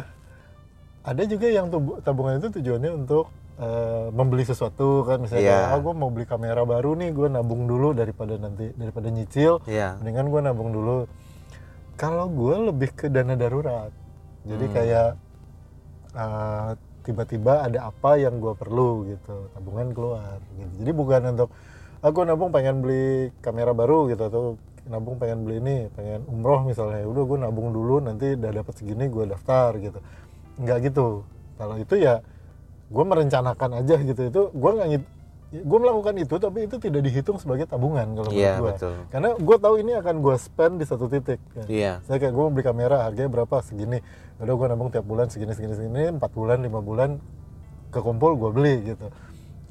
ada 1.02 1.24
juga 1.26 1.48
yang 1.50 1.68
tabungan 2.02 2.38
itu 2.38 2.50
tujuannya 2.54 2.92
untuk 2.96 3.26
eh, 3.58 4.08
membeli 4.10 4.42
sesuatu 4.42 5.02
kan 5.04 5.22
misalnya 5.22 5.46
Iya. 5.46 5.74
ah 5.74 5.80
gue 5.80 5.94
mau 5.94 6.10
beli 6.10 6.26
kamera 6.26 6.62
baru 6.62 6.94
nih 6.94 7.10
gue 7.10 7.28
nabung 7.28 7.66
dulu 7.66 7.94
daripada 7.94 8.38
nanti 8.38 8.70
daripada 8.74 9.10
nyicil. 9.10 9.62
Iya. 9.66 9.98
Mendingan 9.98 10.28
gue 10.30 10.42
nabung 10.42 10.70
dulu. 10.70 11.06
Kalau 11.96 12.26
gue 12.28 12.56
lebih 12.70 12.90
ke 12.92 13.06
dana 13.08 13.34
darurat 13.34 13.90
jadi 14.42 14.66
Hmm. 14.66 14.74
kayak 14.74 15.10
eh, 16.14 16.70
tiba-tiba 17.02 17.66
ada 17.66 17.90
apa 17.90 18.18
yang 18.18 18.38
gue 18.38 18.54
perlu 18.54 19.10
gitu 19.10 19.50
tabungan 19.54 19.90
keluar 19.94 20.38
gitu. 20.54 20.74
Jadi 20.86 20.92
bukan 20.94 21.22
untuk 21.34 21.50
aku 22.02 22.20
nabung 22.26 22.50
pengen 22.50 22.82
beli 22.82 23.30
kamera 23.42 23.74
baru 23.74 24.06
gitu 24.06 24.24
atau 24.26 24.44
nabung 24.86 25.18
pengen 25.18 25.46
beli 25.46 25.62
ini 25.62 25.78
pengen 25.94 26.26
umroh 26.26 26.62
misalnya. 26.62 27.06
Udah 27.06 27.24
gue 27.26 27.38
nabung 27.38 27.70
dulu 27.70 28.02
nanti 28.02 28.34
udah 28.34 28.52
dapat 28.54 28.74
segini 28.76 29.06
gue 29.08 29.26
daftar 29.26 29.74
gitu 29.78 29.98
nggak 30.62 30.78
gitu. 30.86 31.26
Kalau 31.58 31.76
itu 31.76 31.96
ya 31.96 32.22
gue 32.88 33.04
merencanakan 33.04 33.70
aja 33.78 33.96
gitu. 33.98 34.22
Itu 34.24 34.42
gue 34.52 34.72
nggak 34.72 34.90
ngit- 34.90 35.10
gue 35.52 35.78
melakukan 35.78 36.16
itu 36.16 36.36
tapi 36.38 36.64
itu 36.64 36.80
tidak 36.80 37.04
dihitung 37.04 37.36
sebagai 37.36 37.68
tabungan 37.68 38.08
kalau 38.14 38.32
menurut 38.32 38.80
gue 38.80 38.88
karena 39.12 39.30
gue 39.36 39.58
tahu 39.60 39.76
ini 39.78 39.92
akan 39.94 40.16
gue 40.18 40.36
spend 40.38 40.80
di 40.80 40.86
satu 40.86 41.06
titik 41.06 41.44
kan. 41.52 41.68
iya. 41.68 42.00
Saya 42.02 42.18
kayak 42.18 42.32
gue 42.32 42.40
mau 42.42 42.50
beli 42.50 42.64
kamera 42.64 43.04
harganya 43.04 43.28
berapa? 43.30 43.60
Segini. 43.60 44.00
Udah 44.38 44.54
gue 44.54 44.68
nabung 44.68 44.88
tiap 44.88 45.04
bulan 45.04 45.28
segini 45.28 45.52
segini 45.52 45.76
segini 45.76 46.08
empat 46.10 46.32
bulan 46.32 46.58
lima 46.58 46.80
bulan 46.80 47.20
kekumpul 47.90 48.38
gue 48.38 48.50
beli 48.50 48.76
gitu. 48.88 49.12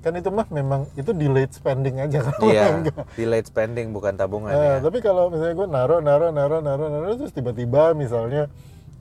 Kan 0.00 0.16
itu 0.16 0.28
mah 0.28 0.48
memang 0.48 0.84
itu 0.94 1.12
delayed 1.12 1.48
spending 1.50 1.96
aja 1.98 2.20
kalau 2.26 2.44
iya 2.46 2.80
delayed 3.14 3.44
spending 3.44 3.88
bukan 3.90 4.14
tabungan 4.14 4.48
Eh, 4.48 4.56
ya. 4.56 4.74
tapi 4.80 5.00
kalau 5.00 5.28
misalnya 5.28 5.54
gue 5.54 5.68
naro 5.70 5.96
naro 5.98 6.28
naro 6.28 6.60
naro 6.60 6.86
naro 6.88 7.08
terus 7.16 7.32
tiba-tiba 7.32 7.92
misalnya 7.94 8.48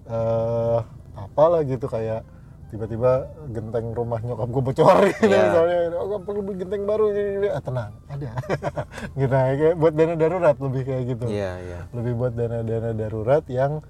eh 0.06 0.80
apalah 1.14 1.62
gitu 1.62 1.86
kayak 1.86 2.22
tiba-tiba 2.70 3.26
genteng 3.50 3.92
rumah 3.92 4.22
nyokap 4.22 4.46
gue 4.46 4.64
bocor 4.64 4.98
gitu 5.10 5.26
Iya. 5.26 5.42
misalnya. 5.44 5.78
Oh, 5.96 6.06
gue 6.08 6.20
perlu 6.22 6.40
beli 6.40 6.58
genteng 6.60 6.84
baru 6.86 7.06
ini, 7.10 7.50
ah, 7.50 7.58
tenang 7.60 7.92
ada. 8.06 8.30
Gitu 9.18 9.34
kayak 9.34 9.74
buat 9.76 9.94
dana 9.94 10.14
darurat 10.14 10.56
lebih 10.56 10.82
kayak 10.84 11.04
gitu. 11.08 11.26
Iya 11.26 11.52
iya. 11.60 11.80
Lebih 11.90 12.14
buat 12.14 12.34
dana-dana 12.34 12.94
darurat 12.94 13.42
yang 13.50 13.82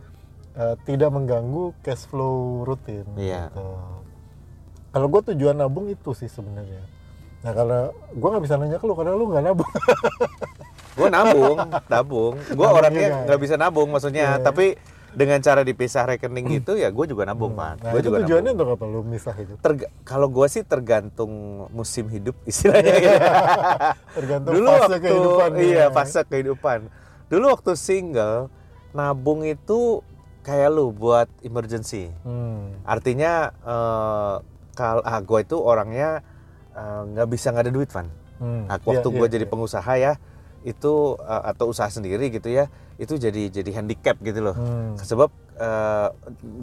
eh, 0.51 0.75
tidak 0.81 1.09
mengganggu 1.09 1.75
cash 1.79 2.03
flow 2.05 2.63
rutin 2.63 3.03
Iya. 3.15 3.47
gitu. 3.47 3.67
kalau 4.89 5.05
gue 5.07 5.21
tujuan 5.29 5.53
nabung 5.53 5.85
itu 5.85 6.11
sih 6.13 6.25
sebenarnya. 6.25 6.81
Nah 7.39 7.51
kalau 7.51 7.81
gue 8.09 8.27
nggak 8.27 8.41
bisa 8.41 8.55
nanya 8.55 8.75
ke 8.75 8.85
lu 8.85 8.95
karena 8.95 9.13
lu 9.13 9.27
nggak 9.27 9.43
nabung. 9.45 9.69
Gue 10.97 11.07
nabung 11.07 11.57
nabung. 11.85 12.33
Gue 12.49 12.67
orangnya 12.67 13.23
nggak 13.23 13.39
bisa 13.39 13.55
nabung 13.55 13.87
maksudnya. 13.87 14.35
Iya. 14.35 14.41
tapi 14.41 14.75
dengan 15.13 15.39
cara 15.41 15.61
dipisah 15.65 16.05
rekening 16.05 16.61
gitu 16.61 16.77
ya 16.77 16.93
gue 16.93 17.05
juga 17.09 17.25
nabung 17.25 17.53
nah 17.57 17.73
pan 17.75 17.93
gue 17.93 17.99
itu 18.01 18.09
juga 18.09 18.17
tujuannya 18.25 18.51
nabung 18.53 18.69
untuk 18.69 18.77
apa 18.77 18.85
lu 18.85 19.01
misah 19.05 19.35
itu 19.37 19.53
Terga- 19.59 19.91
kalau 20.05 20.27
gue 20.29 20.47
sih 20.49 20.63
tergantung 20.65 21.31
musim 21.73 22.05
hidup 22.09 22.35
istilahnya 22.49 22.93
gitu. 22.97 23.19
tergantung 24.17 24.53
dulu 24.53 24.67
fase 24.69 24.81
waktu 24.85 24.99
kehidupan 25.01 25.49
iya 25.59 25.77
ya. 25.77 25.85
fase 25.89 26.21
kehidupan 26.25 26.79
dulu 27.29 27.45
waktu 27.53 27.71
single 27.77 28.49
nabung 28.93 29.45
itu 29.45 30.01
kayak 30.41 30.69
lu 30.73 30.89
buat 30.93 31.29
emergency 31.45 32.09
hmm. 32.25 32.85
artinya 32.85 33.53
eh 33.65 34.35
kalau 34.73 35.03
ah, 35.03 35.19
gue 35.19 35.39
itu 35.43 35.57
orangnya 35.59 36.23
eh, 36.71 37.01
nggak 37.13 37.27
bisa 37.27 37.51
nggak 37.51 37.65
ada 37.67 37.73
duit 37.73 37.91
van 37.91 38.07
Hmm. 38.39 38.71
Nah, 38.71 38.79
waktu 38.79 39.03
Iya, 39.03 39.17
gue 39.19 39.27
iya, 39.27 39.33
jadi 39.35 39.45
iya. 39.45 39.51
pengusaha 39.51 39.93
ya 39.99 40.13
itu 40.63 41.15
uh, 41.19 41.43
atau 41.51 41.71
usaha 41.71 41.87
sendiri 41.87 42.31
gitu 42.31 42.47
ya 42.51 42.67
itu 42.99 43.15
jadi 43.15 43.47
jadi 43.49 43.71
handicap 43.73 44.19
gitu 44.19 44.43
loh 44.43 44.53
Hmm. 44.53 44.93
sebab 44.93 45.31
uh, 45.55 46.11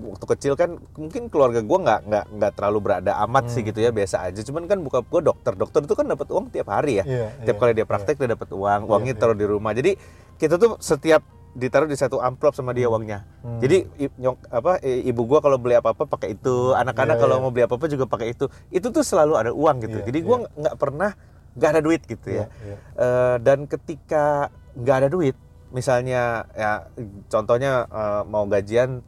waktu 0.07 0.25
kecil 0.29 0.53
kan 0.53 0.77
mungkin 0.95 1.27
keluarga 1.27 1.59
gue 1.59 1.79
nggak 1.79 2.01
nggak 2.05 2.25
nggak 2.31 2.53
terlalu 2.53 2.79
berada 2.83 3.17
amat 3.25 3.49
sih 3.49 3.61
Hmm. 3.61 3.69
gitu 3.69 3.79
ya 3.81 3.91
biasa 3.91 4.21
aja 4.23 4.41
cuman 4.43 4.65
kan 4.65 4.79
buka 4.79 5.01
gue 5.01 5.21
dokter 5.23 5.53
dokter 5.53 5.81
itu 5.81 5.93
kan 5.93 6.05
dapat 6.05 6.29
uang 6.29 6.53
tiap 6.53 6.69
hari 6.69 7.01
ya 7.01 7.05
Iya, 7.05 7.27
tiap 7.43 7.57
iya, 7.57 7.61
kali 7.63 7.73
dia 7.73 7.81
iya. 7.81 7.89
praktek 7.89 8.17
dia 8.17 8.29
dapat 8.31 8.49
uang 8.51 8.81
uangnya 8.85 9.11
iya. 9.11 9.19
taruh 9.19 9.33
di 9.35 9.47
rumah 9.47 9.73
jadi 9.73 9.97
kita 10.37 10.55
tuh 10.55 10.77
setiap 10.79 11.25
ditaruh 11.51 11.89
di 11.89 11.97
satu 11.97 12.21
amplop 12.21 12.53
sama 12.53 12.71
dia 12.71 12.85
uangnya 12.87 13.25
Hmm. 13.41 13.57
jadi 13.59 13.89
i- 13.97 14.13
nyok 14.15 14.37
apa 14.47 14.77
i- 14.83 15.09
ibu 15.09 15.25
gua 15.25 15.41
kalau 15.41 15.57
beli 15.57 15.73
apa 15.73 15.91
apa 15.91 16.05
pakai 16.05 16.37
itu 16.37 16.77
anak-anak 16.77 17.17
Iya, 17.17 17.23
kalau 17.23 17.35
iya. 17.35 17.43
mau 17.43 17.51
beli 17.51 17.65
apa 17.65 17.75
apa 17.75 17.87
juga 17.89 18.05
pakai 18.05 18.29
itu 18.31 18.45
itu 18.69 18.87
tuh 18.87 19.01
selalu 19.01 19.33
ada 19.35 19.51
uang 19.51 19.77
gitu 19.83 19.99
Iya, 19.99 20.05
jadi 20.05 20.19
iya. 20.21 20.27
gua 20.27 20.37
nggak 20.47 20.77
pernah 20.77 21.11
nggak 21.57 21.71
ada 21.71 21.81
duit 21.81 22.03
gitu 22.05 22.29
ya 22.29 22.45
Iya, 22.45 22.47
iya. 22.63 22.77
Eh, 22.95 23.37
dan 23.41 23.65
ketika 23.65 24.53
nggak 24.77 24.97
ada 25.01 25.09
duit 25.09 25.33
misalnya 25.69 26.23
ya 26.53 26.87
contohnya 27.27 27.85
eh, 27.85 28.23
mau 28.25 28.45
gajian 28.45 29.03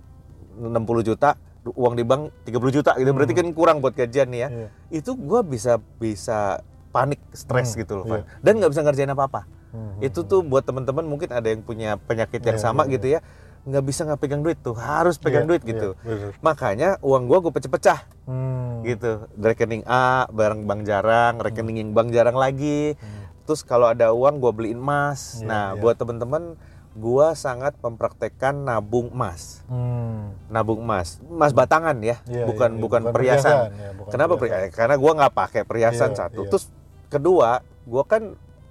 60 0.54 0.74
juta 1.04 1.38
uang 1.68 1.94
di 1.94 2.02
bank 2.02 2.32
30 2.44 2.72
juta 2.72 2.90
gitu 2.94 3.10
berarti 3.10 3.32
kan 3.32 3.46
kurang 3.52 3.78
buat 3.78 3.92
gajian 3.92 4.26
nih 4.26 4.40
ya 4.40 4.48
Hmm. 4.48 4.58
Iya. 4.58 4.68
itu 4.94 5.10
gua 5.14 5.40
bisa 5.40 5.72
bisa 5.96 6.64
panik 6.88 7.20
stres 7.30 7.72
Hmm, 7.72 7.78
gitu 7.78 7.92
loh 7.94 8.04
iya. 8.06 8.12
Van. 8.18 8.40
dan 8.40 8.52
nggak 8.56 8.72
bisa 8.72 8.82
ngerjain 8.82 9.10
apa 9.10 9.24
apa 9.24 9.42
Hmm, 9.68 10.00
Itu 10.00 10.24
tuh 10.24 10.40
buat 10.40 10.64
teman-teman 10.64 11.04
mungkin 11.04 11.28
ada 11.28 11.44
yang 11.44 11.60
punya 11.60 12.00
penyakit 12.00 12.40
yang 12.40 12.56
Iya, 12.56 12.64
sama 12.64 12.88
iya, 12.88 12.92
gitu 12.96 13.06
ya, 13.06 13.20
nggak 13.68 13.84
bisa 13.84 14.00
nggak 14.02 14.16
pegang 14.16 14.40
duit 14.40 14.56
tuh, 14.56 14.72
harus 14.72 15.20
pegang 15.20 15.44
Iya, 15.44 15.50
duit 15.50 15.60
iya, 15.60 15.68
gitu. 15.68 15.88
bener. 16.00 16.32
Makanya 16.40 16.96
uang 17.04 17.28
gua 17.28 17.44
gue 17.44 17.52
pecah-pecah 17.52 18.00
Hmm. 18.24 18.80
gitu. 18.80 19.28
Rekening 19.36 19.84
A 19.84 20.24
bareng 20.26 20.64
bank 20.64 20.88
jarang, 20.88 21.36
rekening 21.36 21.76
yang 21.76 21.92
bank 21.92 22.08
jarang 22.08 22.32
lagi. 22.34 22.96
Hmm. 22.96 23.27
Terus 23.48 23.64
kalau 23.64 23.88
ada 23.88 24.12
uang 24.12 24.44
gue 24.44 24.52
beliin 24.52 24.76
emas. 24.76 25.40
Iya, 25.40 25.48
nah, 25.48 25.66
iya. 25.72 25.80
buat 25.80 25.96
teman-teman 25.96 26.60
gua 26.98 27.32
sangat 27.32 27.78
mempraktekkan 27.80 28.52
nabung 28.66 29.08
emas. 29.08 29.62
Hmm. 29.70 30.34
Nabung 30.52 30.82
emas, 30.82 31.22
emas 31.24 31.54
batangan 31.54 31.94
ya, 32.02 32.18
Iya, 32.26 32.44
bukan 32.44 32.74
iya. 32.74 32.80
bukan 32.82 33.00
Bukan 33.08 33.14
perhiasan. 33.14 33.56
perhiasan, 33.70 33.80
ya, 33.80 33.90
bukan 33.96 34.10
Kenapa 34.12 34.32
perhiasan. 34.34 34.58
perhiasan? 34.68 34.76
Karena 34.76 34.94
gua 34.98 35.12
nggak 35.14 35.32
pakai 35.34 35.62
perhiasan 35.64 36.10
Iya, 36.12 36.18
satu. 36.26 36.40
iya. 36.44 36.50
Terus 36.50 36.64
kedua, 37.08 37.50
gua 37.86 38.04
kan 38.04 38.22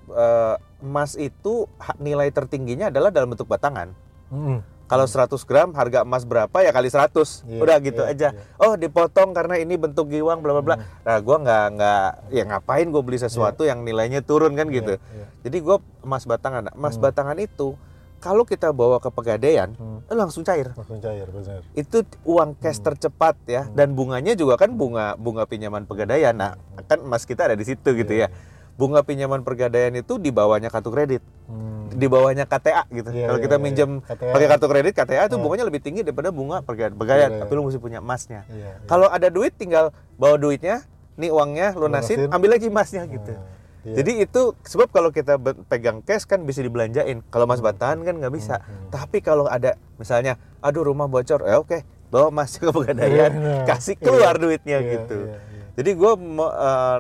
eh, 0.07 0.55
emas 0.79 1.17
itu 1.17 1.65
nilai 1.97 2.29
tertingginya 2.29 2.87
adalah 2.93 3.09
dalam 3.09 3.31
bentuk 3.33 3.47
batangan. 3.47 3.95
Hmm. 4.29 4.59
Kalau 4.87 5.03
100 5.03 5.35
gram 5.43 5.75
harga 5.75 6.01
emas 6.01 6.23
berapa 6.23 6.57
ya 6.59 6.71
kali 6.71 6.87
100. 6.87 7.43
Iya, 7.43 7.59
Udah 7.59 7.77
gitu 7.83 8.01
iya, 8.01 8.11
aja. 8.15 8.27
iya. 8.31 8.41
Oh, 8.55 8.73
dipotong 8.73 9.35
karena 9.35 9.59
ini 9.59 9.75
bentuk 9.75 10.07
giwang 10.07 10.39
bla 10.39 10.55
bla 10.55 10.63
bla. 10.63 10.75
Hmm. 10.75 10.87
Nah, 11.03 11.17
gua 11.19 11.37
nggak 11.37 11.65
nggak 11.75 12.03
ya 12.31 12.43
ngapain 12.47 12.87
gue 12.87 13.03
beli 13.03 13.19
sesuatu 13.19 13.63
yang 13.63 13.83
nilainya 13.83 14.23
turun 14.23 14.55
kan 14.55 14.71
gitu. 14.71 14.95
Iya, 14.95 15.03
iya. 15.13 15.25
Jadi 15.43 15.57
gua 15.59 15.77
emas 16.01 16.23
batangan. 16.23 16.71
Nah, 16.71 16.73
emas 16.73 16.95
Hmm. 16.95 17.03
batangan 17.03 17.35
itu 17.35 17.75
kalau 18.17 18.41
kita 18.41 18.71
bawa 18.71 18.97
ke 18.97 19.11
pegadaian 19.11 19.69
Hmm. 19.71 20.01
eh, 20.03 20.15
langsung 20.15 20.41
cair. 20.41 20.71
Langsung 20.71 20.97
cair, 20.97 21.27
benar. 21.27 21.61
Itu 21.73 22.01
uang 22.23 22.55
cash 22.57 22.79
Hmm. 22.79 22.87
tercepat 22.87 23.35
ya 23.43 23.67
Hmm. 23.67 23.75
dan 23.75 23.91
bunganya 23.91 24.33
juga 24.33 24.55
kan 24.55 24.71
bunga 24.71 25.13
bunga 25.15 25.43
pinjaman 25.43 25.83
pegadaian. 25.83 26.31
Nah, 26.31 26.55
kan 26.87 26.97
emas 26.97 27.27
kita 27.27 27.45
ada 27.45 27.53
di 27.53 27.61
situ 27.61 27.91
gitu 27.91 28.13
Iya, 28.15 28.31
ya. 28.31 28.55
Bunga 28.77 29.01
pinjaman 29.01 29.41
pegadaian 29.41 29.89
itu 29.91 30.15
di 30.15 30.29
bawahnya 30.29 30.69
kartu 30.69 30.93
kredit, 30.93 31.25
Hmm. 31.49 31.89
di 31.89 32.05
bawahnya 32.05 32.45
KTA 32.45 32.85
gitu. 32.87 33.09
Iya, 33.09 33.25
Kalau 33.25 33.39
iya, 33.39 33.45
kita 33.49 33.55
iya. 33.55 33.63
minjem 33.63 33.89
KTA. 33.99 34.29
pakai 34.29 34.47
kartu 34.47 34.67
kredit 34.67 34.93
KTA 34.93 35.23
itu 35.25 35.33
Hmm. 35.33 35.41
bunganya 35.41 35.65
lebih 35.65 35.81
tinggi 35.81 36.01
daripada 36.01 36.29
bunga 36.29 36.61
perga- 36.61 36.93
pegadaian, 36.93 37.31
Iya. 37.31 37.39
tapi 37.41 37.51
lu 37.51 37.65
mesti 37.65 37.79
punya 37.79 37.97
emasnya. 37.97 38.45
Iya, 38.47 38.77
iya. 38.77 38.85
Kalau 38.85 39.09
ada 39.09 39.27
duit 39.27 39.51
tinggal 39.51 39.89
bawa 40.13 40.37
duitnya, 40.37 40.85
nih 41.15 41.33
uangnya 41.33 41.73
lunasin, 41.73 42.21
Lunasin. 42.21 42.29
ambil 42.29 42.49
lagi 42.53 42.69
emasnya 42.69 43.03
gitu. 43.07 43.33
Nah, 43.33 43.41
iya. 43.83 43.95
Jadi 43.97 44.11
itu 44.21 44.41
sebab 44.61 44.87
kalau 44.87 45.09
kita 45.09 45.41
pegang 45.65 46.05
cash 46.05 46.23
kan 46.23 46.45
bisa 46.45 46.61
dibelanjain. 46.61 47.25
Kalau 47.25 47.43
emas 47.43 47.57
batangan 47.57 47.97
kan 47.99 48.13
nggak 48.15 48.29
bisa. 48.29 48.61
Hmm. 48.61 48.93
Tapi 48.93 49.17
kalau 49.19 49.49
ada 49.49 49.73
misalnya, 49.97 50.37
aduh 50.59 50.85
rumah 50.85 51.09
bocor, 51.09 51.41
ya 51.41 51.57
oke, 51.57 51.81
bawa 52.07 52.29
emas 52.29 52.53
ke 52.53 52.69
pegadaian, 52.69 53.31
Iya, 53.33 53.65
kasih 53.65 53.97
keluar 53.97 54.37
iya, 54.37 54.39
duitnya 54.39 54.77
iya, 54.77 54.91
gitu. 54.93 55.17
iya, 55.25 55.37
iya. 55.49 55.66
Jadi 55.77 55.93
gue 55.93 56.11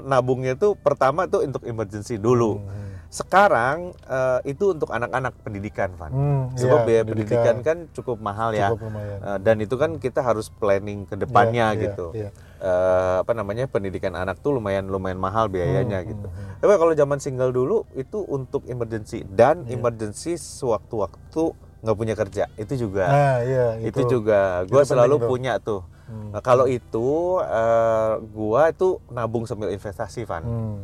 nabungnya 0.03 0.53
tuh 0.53 0.77
pertama 0.77 1.25
tuh 1.25 1.41
untuk 1.41 1.65
emergency 1.65 2.15
dulu. 2.15 2.61
Hmm. 2.61 2.85
Sekarang 3.07 3.95
eh, 4.03 4.39
itu 4.45 4.69
untuk 4.69 4.91
anak-anak 4.91 5.33
pendidikan, 5.41 5.95
Van. 5.95 6.11
Hmm, 6.11 6.43
Sebab 6.53 6.83
iya, 6.83 6.85
biaya 6.85 7.03
pendidikan 7.03 7.55
kan 7.63 7.77
cukup 7.89 8.19
mahal 8.19 8.51
ya. 8.51 8.69
cukup 8.69 8.91
lumayan. 8.91 9.17
Eh, 9.17 9.39
dan 9.41 9.55
itu 9.57 9.75
kan 9.75 9.95
kita 9.95 10.19
harus 10.19 10.51
planning 10.51 11.07
ke 11.07 11.15
depannya 11.15 11.71
Iya, 11.71 11.73
iya, 11.73 11.83
gitu. 11.87 12.05
iya. 12.13 12.29
Eh, 12.57 13.15
apa 13.21 13.31
namanya 13.31 13.65
pendidikan 13.65 14.11
anak 14.11 14.37
tuh 14.37 14.53
lumayan 14.53 14.85
lumayan 14.85 15.17
mahal 15.17 15.47
biayanya 15.47 16.03
Hmm, 16.03 16.09
gitu. 16.09 16.27
hmm, 16.27 16.37
hmm. 16.37 16.55
Tapi 16.59 16.73
kalau 16.75 16.93
zaman 16.93 17.17
single 17.17 17.49
dulu 17.49 17.87
itu 17.93 18.19
untuk 18.19 18.67
emergency 18.67 19.23
dan 19.25 19.63
Iya. 19.63 19.79
emergency 19.79 20.35
sewaktu-waktu 20.35 21.43
nggak 21.77 21.93
punya 21.95 22.13
kerja 22.13 22.43
itu 22.53 22.73
juga 22.75 23.05
Nah, 23.05 23.35
iya, 23.39 23.67
itu, 23.79 24.01
juga 24.03 24.65
gue 24.65 24.73
Itu 24.75 24.89
selalu 24.89 25.15
tuh. 25.15 25.27
punya 25.27 25.53
tuh. 25.57 25.81
Hmm. 26.07 26.31
Nah, 26.31 26.39
kalau 26.39 26.65
itu 26.65 27.07
eh, 27.41 28.11
gua 28.29 28.71
itu 28.71 29.03
nabung 29.07 29.43
sambil 29.43 29.69
investasi 29.69 30.23
Van. 30.23 30.39
Hmm. 30.39 30.79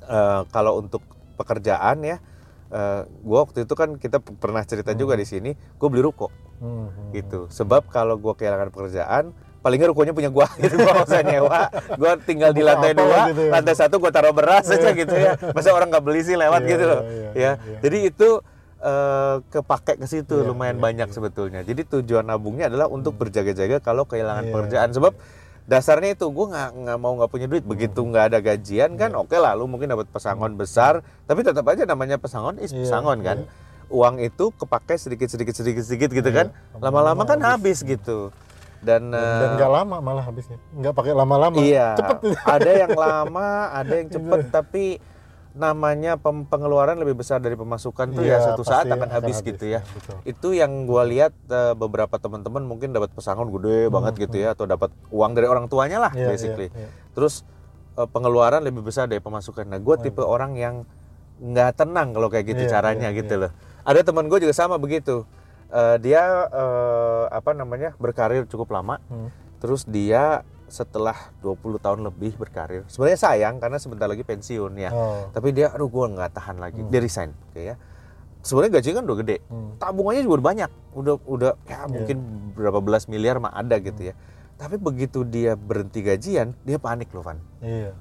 Eh, 0.00 0.40
kalau 0.48 0.80
untuk 0.80 1.04
pekerjaan 1.34 2.00
ya, 2.00 2.16
eh, 2.68 3.00
gua 3.20 3.44
waktu 3.44 3.62
itu 3.62 3.74
kan 3.74 3.94
kita 3.94 4.18
pernah 4.18 4.64
cerita 4.64 4.92
juga 4.92 5.14
Hmm. 5.14 5.20
di 5.20 5.26
sini, 5.26 5.50
gue 5.52 5.88
beli 5.88 6.00
ruko 6.00 6.32
Hmm, 6.56 6.88
hmm, 6.88 7.10
gitu. 7.12 7.40
Sebab 7.48 7.86
kalau 7.88 8.16
gua 8.16 8.32
kehilangan 8.32 8.70
pekerjaan, 8.70 9.24
paling 9.60 9.76
nggak 9.76 9.90
rukonya 9.90 10.12
punya 10.12 10.30
gua 10.30 10.48
gitu, 10.62 10.76
gua 10.76 10.92
nggak 10.94 11.08
usah 11.08 11.22
nyewa. 11.22 11.60
Gua 11.94 12.12
tinggal 12.18 12.50
di 12.50 12.62
lantai 12.62 12.92
apa 12.92 13.00
dua, 13.00 13.20
gitu 13.28 13.42
ya. 13.42 13.50
lantai 13.52 13.74
satu 13.74 13.94
gua 13.98 14.08
taruh 14.08 14.32
beras 14.32 14.64
aja 14.66 14.90
gitu 14.90 15.12
ya. 15.12 15.36
Masa 15.52 15.70
orang 15.70 15.92
nggak 15.92 16.04
beli 16.04 16.20
sih 16.20 16.34
lewat 16.34 16.62
Iya, 16.62 16.70
gitu 16.70 16.84
loh, 16.86 17.00
iya, 17.02 17.12
iya, 17.12 17.20
ya. 17.20 17.52
iya. 17.52 17.78
Jadi 17.82 17.98
itu 18.08 18.28
eh, 18.84 19.36
kepake 19.50 19.96
ke 19.96 20.06
situ 20.06 20.36
Iya, 20.36 20.46
lumayan 20.46 20.76
iya, 20.76 20.82
banyak 20.82 21.08
iya. 21.08 21.14
sebetulnya. 21.14 21.60
Jadi 21.60 21.82
tujuan 21.90 22.22
nabungnya 22.22 22.68
adalah 22.68 22.86
untuk 22.86 23.16
berjaga-jaga 23.16 23.80
kalau 23.80 24.04
kehilangan 24.04 24.44
Iya, 24.44 24.52
pekerjaan. 24.52 24.90
Sebab 24.90 25.12
dasarnya 25.64 26.12
itu 26.12 26.28
gue 26.28 26.46
nggak 26.46 26.70
nggak 26.76 26.98
mau 26.98 27.12
nggak 27.14 27.30
punya 27.30 27.46
duit 27.46 27.64
begitu 27.64 27.96
Hmm. 27.98 28.12
nggak 28.12 28.24
ada 28.28 28.38
gajian 28.38 28.90
kan 28.94 29.08
oke 29.14 29.32
lah 29.32 29.56
lu 29.56 29.64
mungkin 29.64 29.88
dapat 29.88 30.04
pesangon 30.06 30.52
besar 30.54 31.00
tapi 31.24 31.40
tetap 31.40 31.64
aja 31.64 31.82
namanya 31.82 32.14
pesangon 32.14 32.60
is 32.60 32.68
Iya, 32.68 32.84
pesangon 32.84 33.18
kan 33.18 33.48
uang 33.86 34.20
itu 34.20 34.52
kepake 34.52 34.94
sedikit 34.94 35.24
sedikit 35.26 35.56
sedikit 35.56 35.80
sedikit 35.80 36.12
gitu 36.12 36.28
Iya, 36.28 36.36
kan 36.36 36.46
lama-lama 36.76 37.24
kan 37.24 37.40
habis, 37.40 37.80
habis. 37.80 37.96
gitu 37.96 38.28
dan, 38.78 39.08
Dan 39.08 39.16
eh, 39.16 39.56
nggak 39.56 39.70
lama 39.72 39.96
malah 39.98 40.20
habisnya. 40.22 40.60
Nggak 40.70 40.92
pakai 40.92 41.12
lama-lama. 41.14 41.56
iya 41.56 41.96
Cepet. 41.96 42.18
ada 42.44 42.70
yang 42.74 42.92
lama 42.92 43.48
ada 43.72 43.92
yang 43.94 44.08
cepet 44.12 44.40
tapi 44.60 44.84
namanya 45.54 46.18
pengeluaran 46.18 46.98
lebih 46.98 47.14
besar 47.14 47.38
dari 47.38 47.54
pemasukan 47.54 48.10
tuh 48.10 48.20
ya 48.20 48.36
Iya, 48.36 48.38
satu 48.44 48.62
saat 48.62 48.90
akan 48.90 49.06
habis 49.08 49.38
gitu 49.38 49.70
ya. 49.70 49.86
betul. 49.86 50.18
itu 50.26 50.48
yang 50.52 50.82
gua 50.84 51.02
lihat 51.02 51.30
eh, 51.46 51.72
beberapa 51.72 52.18
teman-teman 52.18 52.60
mungkin 52.60 52.90
dapat 52.90 53.08
pesangon 53.08 53.48
gede 53.52 53.86
banget 53.86 54.18
gitu 54.20 54.36
ya 54.36 54.52
atau 54.52 54.66
dapat 54.66 54.90
uang 55.08 55.32
dari 55.32 55.46
orang 55.46 55.66
tuanya 55.66 55.98
lah 56.00 56.10
Hmm, 56.10 56.20
Iya, 56.20 56.28
basically. 56.28 56.68
iya, 56.68 56.78
iya. 56.80 56.88
terus 57.14 57.46
eh, 57.94 58.02
pengeluaran 58.04 58.60
lebih 58.60 58.82
besar 58.82 59.06
dari 59.06 59.18
pemasukan. 59.18 59.62
Nah 59.64 59.78
gue 59.78 59.96
tipe 60.00 60.20
orang 60.20 60.54
yang 60.54 60.82
nggak 61.36 61.70
tenang 61.76 62.10
kalau 62.10 62.26
kayak 62.26 62.46
gitu 62.48 62.66
Iya, 62.66 62.70
caranya 62.72 63.08
iya, 63.08 63.16
gitu 63.16 63.34
loh. 63.36 63.50
Ada 63.82 64.02
teman 64.02 64.26
gue 64.26 64.38
juga 64.40 64.52
sama 64.52 64.74
begitu. 64.74 65.22
Eh, 65.68 65.96
dia 65.98 66.22
eh, 66.46 67.24
apa 67.30 67.50
namanya 67.52 67.94
berkarir 67.96 68.42
cukup 68.44 68.70
lama. 68.70 68.98
Hmm. 69.06 69.30
terus 69.56 69.86
dia 69.86 70.44
setelah 70.68 71.14
20 71.44 71.78
tahun 71.80 72.00
lebih 72.08 72.40
berkarir 72.40 72.82
sebenarnya 72.88 73.20
sayang 73.20 73.60
karena 73.60 73.76
sebentar 73.76 74.08
lagi 74.08 74.24
pensiun 74.24 74.72
ya. 74.80 74.90
Oh. 74.90 75.28
tapi 75.30 75.52
dia 75.52 75.70
aduh 75.70 75.88
gue 75.88 76.04
nggak 76.16 76.30
tahan 76.34 76.56
lagi. 76.60 76.80
Dia 76.88 77.00
resign 77.00 77.30
oke 77.50 77.60
ya. 77.60 77.76
Sebenarnya 78.44 78.72
gajinya 78.76 78.94
kan 79.00 79.04
udah 79.08 79.18
gede. 79.24 79.36
Hmm. 79.48 79.70
tabungannya 79.80 80.22
juga 80.24 80.34
udah 80.40 80.46
banyak. 80.46 80.70
Udah 80.94 81.14
udah 81.24 81.52
ya 81.64 81.78
mungkin 81.88 82.16
berapa 82.52 82.78
belas 82.84 83.08
miliar 83.08 83.40
mah 83.40 83.52
ada 83.56 83.76
gitu 83.80 84.12
ya. 84.12 84.14
Tapi 84.54 84.78
begitu 84.78 85.26
dia 85.26 85.58
berhenti 85.58 86.00
gajian 86.04 86.52
dia 86.64 86.76
panik 86.76 87.10
loh 87.12 87.24
Van. 87.24 87.38
Iya. 87.64 87.92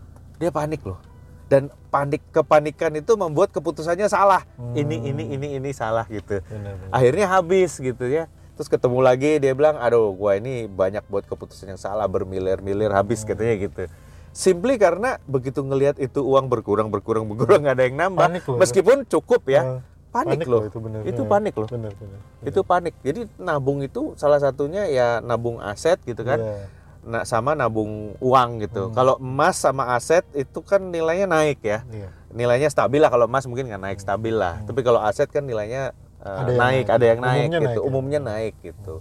dia 0.42 0.52
panik 0.52 0.84
loh. 0.84 1.00
Dan 1.48 1.70
panik 1.94 2.24
kepanikan 2.34 2.90
itu 2.98 3.14
membuat 3.14 3.54
keputusannya 3.54 4.10
salah. 4.10 4.44
Hmm. 4.56 4.74
ini 4.76 5.12
ini 5.12 5.24
ini 5.36 5.48
ini 5.62 5.70
salah 5.72 6.04
gitu. 6.12 6.42
Benar, 6.44 6.76
benar. 6.80 6.92
akhirnya 6.92 7.26
habis 7.30 7.78
gitu 7.80 8.08
ya 8.10 8.28
terus 8.54 8.68
ketemu 8.68 9.00
lagi 9.00 9.38
dia 9.38 9.52
bilang 9.52 9.76
aduh 9.76 10.12
gua 10.12 10.36
ini 10.36 10.66
banyak 10.66 11.02
buat 11.06 11.26
keputusan 11.26 11.70
yang 11.70 11.78
salah 11.78 12.06
bermilir-milir 12.06 12.90
habis 12.90 13.22
Hmm. 13.22 13.30
katanya 13.30 13.56
gitu 13.60 13.84
simply 14.32 14.76
karena 14.76 15.22
begitu 15.24 15.60
ngelihat 15.60 15.98
itu 15.98 16.20
uang 16.20 16.48
berkurang 16.48 16.88
berkurang 16.88 17.26
berkurang 17.26 17.62
nggak 17.62 17.76
ada 17.76 17.84
yang 17.84 17.98
nambah 18.00 18.22
Panik 18.24 18.44
loh. 18.44 18.58
meskipun 18.58 18.98
cukup 19.06 19.42
ya 19.48 19.62
Eh, 19.64 19.80
panik, 20.12 20.46
loh 20.46 20.62
itu 20.64 20.78
benar. 20.78 21.02
itu 21.04 21.22
panik 21.24 21.54
loh 21.56 21.66
Benar, 21.68 21.92
benar. 21.92 22.20
itu 22.44 22.60
panik 22.62 22.94
jadi 23.00 23.26
nabung 23.36 23.82
itu 23.82 24.14
salah 24.14 24.38
satunya 24.38 24.86
ya 24.86 25.18
nabung 25.20 25.58
aset 25.60 25.98
gitu 26.02 26.22
kan 26.22 26.38
Iya. 26.38 26.66
nah 27.04 27.22
sama 27.24 27.52
nabung 27.52 28.14
uang 28.18 28.50
gitu 28.60 28.88
Hmm. 28.88 28.94
kalau 28.94 29.18
emas 29.18 29.54
sama 29.56 29.92
aset 29.92 30.22
itu 30.32 30.62
kan 30.62 30.82
nilainya 30.84 31.26
naik 31.26 31.60
ya 31.60 31.82
Iya. 31.86 32.10
nilainya 32.32 32.70
stabil 32.70 32.98
lah 32.98 33.10
kalau 33.10 33.26
emas 33.26 33.44
mungkin 33.44 33.66
nggak 33.66 33.82
naik 33.84 34.00
stabil 34.00 34.34
lah 34.34 34.62
tapi 34.64 34.82
kalau 34.82 34.98
aset 35.00 35.26
kan 35.28 35.42
nilainya 35.42 35.94
uh. 36.24 36.40
Ada 36.40 36.50
yang 36.50 36.60
naik 36.60 36.86
naik. 36.86 36.88
ada 36.90 37.06
yang 37.06 37.20
naik 37.20 37.40
Umumnya 37.44 37.60
gitu 37.60 37.68
naik 37.68 37.78
ya. 37.78 37.84
umumnya 37.86 38.20
naik 38.20 38.54
gitu 38.62 38.96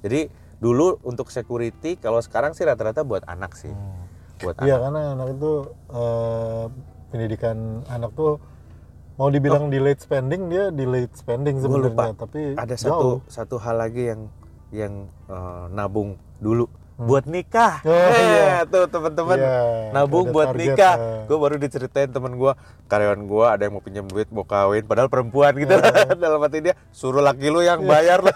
jadi 0.00 0.20
dulu 0.56 0.86
untuk 1.02 1.28
security 1.28 1.96
kalau 1.96 2.20
sekarang 2.20 2.52
sih 2.52 2.64
rata-rata 2.64 3.00
buat 3.02 3.24
anak 3.26 3.56
sih 3.56 3.72
Hmm. 3.72 4.04
buat 4.36 4.56
Iya 4.60 4.76
anak 4.76 4.82
karena 4.84 5.00
anak 5.12 5.28
itu 5.32 5.52
eh, 5.90 6.64
pendidikan 7.08 7.56
anak 7.88 8.12
tuh 8.12 8.36
mau 9.16 9.32
dibilang 9.32 9.72
delayed 9.72 9.96
spending 9.96 10.52
dia 10.52 10.68
delayed 10.68 11.08
spending 11.12 11.56
sebenarnya 11.56 12.12
tapi 12.12 12.52
ada 12.52 12.76
jauh. 12.76 12.84
satu 12.84 13.08
satu 13.32 13.56
hal 13.56 13.80
lagi 13.80 14.12
yang 14.12 14.20
yang 14.68 14.94
uh, 15.32 15.72
nabung 15.72 16.20
dulu 16.36 16.68
buat 16.96 17.24
nikah. 17.24 17.80
Oh, 17.82 17.92
Eh, 17.92 18.08
iya. 18.26 18.64
tuh 18.64 18.84
teman-teman. 18.86 19.36
Iya, 19.36 19.92
nabung 19.92 20.28
buat 20.28 20.50
target, 20.50 20.72
nikah. 20.72 20.94
eh. 20.94 21.22
gue 21.24 21.36
baru 21.36 21.54
diceritain 21.56 22.08
temen 22.08 22.32
gue 22.34 22.52
karyawan 22.86 23.20
gue 23.20 23.44
ada 23.46 23.62
yang 23.62 23.74
mau 23.74 23.80
pinjam 23.80 24.04
duit 24.04 24.28
mau 24.30 24.42
kawin 24.42 24.80
padahal 24.82 25.06
perempuan 25.06 25.52
gitu. 25.54 25.76
Dalam 26.16 26.40
hati 26.40 26.58
dia 26.62 26.74
suruh 26.90 27.20
laki 27.20 27.46
lu 27.46 27.60
yang 27.60 27.82
bayar 27.82 28.20
lah. 28.20 28.32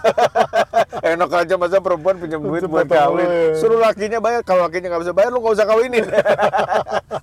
Enak 1.11 1.33
aja 1.35 1.57
masa 1.57 1.79
perempuan 1.79 2.17
pinjam 2.17 2.39
duit 2.39 2.61
buat 2.63 2.85
Cepet 2.85 2.95
kawin. 2.95 3.25
kawin. 3.25 3.51
suruh 3.57 3.79
lakinya 3.79 4.19
bayar 4.19 4.41
kalau 4.43 4.63
lakinya 4.63 4.89
nggak 4.89 5.03
bisa 5.03 5.13
bayar 5.13 5.31
lu 5.31 5.39
nggak 5.39 5.55
usah 5.55 5.67
kawinin. 5.67 6.05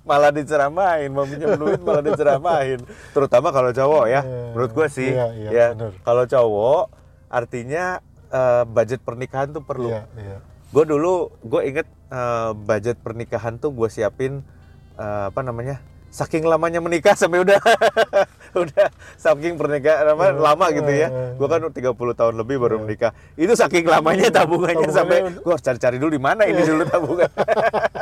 Malah 0.02 0.30
diceramain 0.30 1.08
mau 1.08 1.22
pinjam 1.22 1.54
duit 1.54 1.78
malah 1.78 2.02
diceramain. 2.02 2.78
Terutama 3.10 3.48
kalau 3.50 3.70
cowok 3.70 4.04
ya 4.06 4.20
Iya. 4.20 4.50
menurut 4.50 4.72
gue 4.72 4.86
sih 4.88 5.10
Iya, 5.10 5.26
iya, 5.32 5.50
ya. 5.52 5.66
kalau 6.02 6.24
cowok 6.24 6.90
artinya 7.28 8.02
eh, 8.28 8.62
budget 8.66 9.00
pernikahan 9.00 9.48
tuh 9.48 9.62
perlu. 9.62 9.88
Iya, 9.88 10.02
iya. 10.16 10.38
Gue 10.68 10.84
dulu 10.84 11.14
gue 11.40 11.60
inget 11.64 11.88
eh, 12.08 12.50
budget 12.54 12.96
pernikahan 12.98 13.56
tuh 13.56 13.70
gue 13.70 13.88
siapin 13.88 14.44
eh, 14.94 15.24
apa 15.26 15.40
namanya 15.40 15.80
saking 16.08 16.40
lamanya 16.42 16.80
menikah 16.80 17.12
sampai 17.20 17.40
udah 17.40 17.60
udah 18.54 18.86
saking 19.14 19.54
pernikahan 19.54 20.08
apa 20.08 20.32
Hmm, 20.32 20.40
lama 20.40 20.72
gitu 20.72 20.88
ya. 20.88 21.08
hmm, 21.08 21.36
Gua 21.36 21.48
kan 21.50 21.60
30 21.68 21.84
tahun 21.92 22.34
lebih 22.34 22.56
baru 22.56 22.80
menikah. 22.80 23.12
Itu 23.36 23.52
saking 23.52 23.84
lamanya 23.84 24.32
tabungannya 24.32 24.88
Tabungannya 24.88 24.88
sampai 24.88 25.18
gua 25.36 25.52
harus 25.52 25.60
cari-cari 25.62 26.00
dulu 26.00 26.10
di 26.10 26.18
mana 26.18 26.48
ini 26.48 26.64
dulu 26.64 26.82
tabungan. 26.82 27.28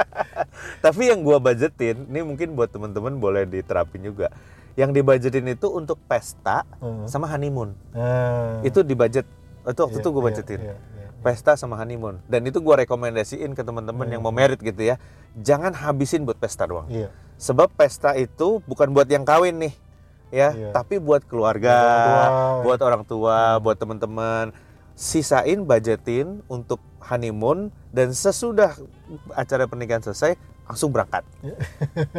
Tapi 0.87 1.03
yang 1.05 1.21
gua 1.21 1.43
budgetin, 1.43 2.07
ini 2.07 2.23
mungkin 2.23 2.55
buat 2.55 2.71
temen-temen 2.71 3.19
boleh 3.19 3.43
diterapin 3.45 3.99
juga. 4.01 4.31
Yang 4.79 4.91
dibudgetin 4.95 5.47
itu 5.49 5.67
untuk 5.67 5.99
pesta 6.07 6.63
Hmm. 6.79 7.11
sama 7.11 7.27
honeymoon. 7.27 7.75
Nah, 7.91 8.63
Itu 8.63 8.81
dibudget. 8.81 9.27
Itu 9.67 9.81
waktu 9.83 9.99
iya, 9.99 10.03
itu 10.05 10.09
gue 10.09 10.17
iya, 10.17 10.27
budgetin. 10.31 10.61
iya, 10.63 10.77
iya. 10.79 11.06
Pesta 11.27 11.59
sama 11.59 11.75
honeymoon. 11.75 12.23
Dan 12.31 12.47
itu 12.47 12.63
gua 12.63 12.79
rekomendasiin 12.79 13.51
ke 13.51 13.67
teman-teman 13.67 14.07
yang 14.07 14.23
mau 14.23 14.31
merit 14.31 14.63
gitu 14.63 14.79
ya. 14.79 14.95
Jangan 15.35 15.75
habisin 15.75 16.23
buat 16.23 16.39
pesta 16.39 16.71
doang. 16.71 16.87
Iya. 16.87 17.11
Sebab 17.35 17.75
pesta 17.75 18.15
itu 18.15 18.63
bukan 18.63 18.95
buat 18.95 19.11
yang 19.11 19.27
kawin 19.27 19.59
nih, 19.59 19.75
ya, 20.31 20.55
Iya. 20.55 20.71
tapi 20.71 21.03
buat 21.03 21.27
keluarga, 21.27 21.75
Buat 21.75 21.91
orang 21.91 22.07
tua. 22.07 22.23
Hmm. 22.31 22.63
buat 22.63 22.81
orang 22.81 23.03
tua, 23.03 23.39
buat 23.59 23.77
teman-teman. 23.77 24.45
Sisain 24.95 25.67
budgetin 25.67 26.47
untuk 26.47 26.79
honeymoon 27.03 27.75
dan 27.91 28.15
sesudah 28.15 28.79
acara 29.35 29.67
pernikahan 29.67 30.01
selesai 30.01 30.39
langsung 30.65 30.95
berangkat. 30.95 31.27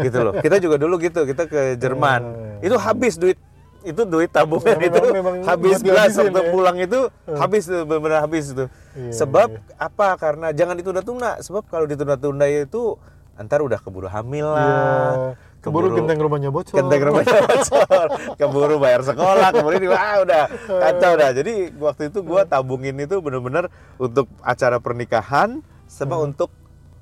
gitu 0.04 0.20
loh. 0.20 0.36
Kita 0.36 0.60
juga 0.60 0.76
dulu 0.76 1.00
gitu, 1.00 1.24
kita 1.24 1.48
ke 1.48 1.80
Jerman. 1.80 2.22
Iya. 2.60 2.68
Itu 2.68 2.76
habis 2.76 3.16
duit 3.16 3.40
itu 3.88 4.02
duit 4.04 4.28
tabungan 4.28 4.76
Ya, 4.76 4.86
itu 4.86 5.00
memang- 5.00 5.16
memang 5.16 5.36
habis 5.44 5.80
dihabisin 5.80 6.28
waktu 6.28 6.42
ya. 6.42 6.52
pulang 6.52 6.78
itu 6.78 7.00
habis 7.30 7.64
tuh 7.64 7.82
benar-benar 7.82 8.20
habis 8.22 8.46
tuh. 8.52 8.68
Iya, 8.94 9.12
Sebab 9.16 9.50
iya. 9.50 9.62
apa? 9.80 10.08
Karena 10.16 10.48
jangan 10.52 10.76
ditunda-tunda. 10.76 11.40
Sebab 11.40 11.64
kalau 11.66 11.86
ditunda-tunda 11.86 12.46
itu 12.46 13.00
antar 13.34 13.62
udah 13.62 13.80
keburu 13.80 14.06
hamil 14.06 14.46
Iya. 14.46 14.54
lah. 14.54 15.12
Keburu 15.58 15.90
genteng 15.92 16.16
rumahnya 16.18 16.48
bocor. 16.48 16.76
Genteng 16.76 17.02
rumahnya 17.04 17.40
bocor. 17.50 18.08
Keburu 18.36 18.76
bayar 18.78 19.02
sekolah, 19.02 19.50
keburu 19.50 19.76
ini 19.76 19.88
wah 19.88 20.22
udah 20.22 20.44
kacau 20.62 21.14
dah. 21.14 21.30
Jadi 21.32 21.54
waktu 21.76 22.08
itu 22.08 22.20
gua 22.22 22.44
tabungin 22.44 22.96
itu 22.96 23.18
bener-bener 23.18 23.68
untuk 23.98 24.28
acara 24.40 24.78
pernikahan 24.78 25.60
sama 25.86 26.16
untuk 26.18 26.52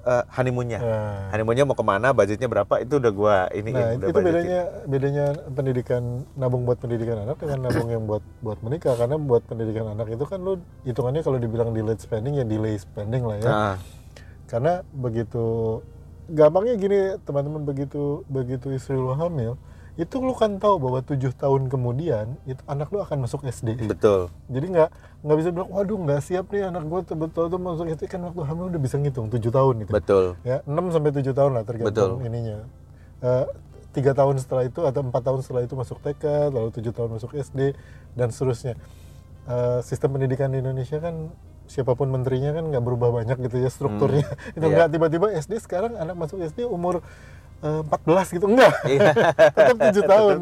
eh, 0.05 0.23
honeymoonnya. 0.31 0.79
Nah. 0.79 1.33
Honeymoonnya 1.33 1.65
mau 1.65 1.73
ke 1.73 1.81
mana, 1.81 2.13
budgetnya 2.13 2.45
berapa 2.45 2.73
itu 2.79 3.01
udah 3.01 3.11
gua 3.11 3.35
ini 3.51 3.73
Nah, 3.73 3.97
udah 3.97 4.07
itu 4.07 4.13
budgetin. 4.13 4.25
bedanya 4.25 4.61
bedanya 4.85 5.25
pendidikan 5.51 6.01
nabung 6.37 6.63
buat 6.63 6.77
pendidikan 6.77 7.25
anak 7.25 7.41
dengan 7.41 7.65
nabung 7.65 7.89
yang 7.89 8.05
buat 8.05 8.23
buat 8.45 8.59
menikah 8.61 8.93
karena 8.95 9.17
buat 9.17 9.43
pendidikan 9.43 9.91
anak 9.91 10.07
itu 10.13 10.23
kan 10.23 10.39
lu 10.39 10.61
hitungannya 10.85 11.21
kalau 11.25 11.37
dibilang 11.41 11.73
delayed 11.73 11.99
spending 11.99 12.37
ya 12.37 12.45
delay 12.45 12.77
spending 12.77 13.25
lah 13.25 13.37
ya. 13.41 13.49
Nah, 13.49 13.75
Karena 14.45 14.85
begitu 14.93 15.81
gampangnya 16.29 16.77
gini 16.77 16.99
teman-teman 17.25 17.65
begitu 17.65 18.21
begitu 18.29 18.69
istri 18.73 18.93
lu 18.93 19.13
hamil 19.13 19.57
itu 19.95 20.15
lu 20.19 20.35
kan 20.35 20.59
tahu 20.59 20.75
bahwa 20.75 20.99
tujuh 20.99 21.31
tahun 21.39 21.71
kemudian 21.71 22.35
itu 22.43 22.59
anak 22.67 22.91
lu 22.91 22.99
akan 22.99 23.23
masuk 23.23 23.47
SD. 23.47 23.87
betul. 23.87 24.27
Jadi 24.51 24.65
nggak 24.75 24.89
nggak 25.23 25.37
bisa 25.39 25.49
bilang 25.55 25.69
waduh 25.71 25.97
nggak 25.97 26.21
siap 26.21 26.45
nih 26.51 26.67
anak 26.67 26.83
gue 26.83 26.99
betul 27.15 27.47
tuh 27.47 27.59
masuk 27.59 27.87
SD 27.87 28.03
kan 28.11 28.19
waktu 28.27 28.41
hamil 28.43 28.67
udah 28.69 28.81
bisa 28.83 28.95
ngitung 28.99 29.31
tujuh 29.31 29.49
tahun 29.49 29.73
gitu 29.87 29.91
Betul. 29.95 30.25
ya 30.45 30.61
6 30.69 30.93
sampai 30.93 31.11
7 31.15 31.33
tahun 31.33 31.51
lah 31.55 31.63
tergantung 31.65 32.19
Betul. 32.21 32.27
ininya 32.27 32.57
Eh, 33.25 33.45
tiga 33.95 34.11
tahun 34.13 34.37
setelah 34.37 34.67
itu 34.69 34.85
atau 34.85 35.01
empat 35.01 35.23
tahun 35.23 35.39
setelah 35.41 35.63
itu 35.65 35.73
masuk 35.73 35.97
TK 36.03 36.53
lalu 36.53 36.69
tujuh 36.77 36.93
tahun 36.93 37.15
masuk 37.17 37.31
SD 37.33 37.73
dan 38.13 38.29
seterusnya 38.29 38.77
Eh, 39.45 39.79
sistem 39.85 40.17
pendidikan 40.17 40.49
di 40.49 40.57
Indonesia 40.57 40.97
kan 40.97 41.29
siapa 41.69 41.93
pun 41.93 42.09
menterinya 42.09 42.49
kan 42.49 42.65
nggak 42.65 42.81
berubah 42.81 43.13
banyak 43.13 43.37
gitu 43.45 43.61
ya 43.61 43.69
strukturnya 43.69 44.25
itu 44.57 44.65
iya. 44.65 44.73
nggak 44.73 44.89
tiba-tiba 44.89 45.27
SD 45.37 45.61
sekarang 45.61 45.93
anak 46.01 46.17
masuk 46.17 46.41
SD 46.41 46.65
umur 46.65 47.05
eh, 47.65 47.81
14 47.81 48.29
gitu 48.31 48.45
enggak 48.45 48.73
Iya. 48.87 49.11
tetap 49.49 49.77
tujuh 49.81 50.03
Tetap 50.03 50.13
tahun 50.13 50.33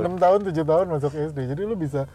enam 0.00 0.14
tahun 0.16 0.38
tujuh 0.48 0.64
tahun 0.64 0.86
masuk 0.88 1.12
SD 1.12 1.38
jadi 1.52 1.62
lu 1.62 1.76
bisa 1.76 2.08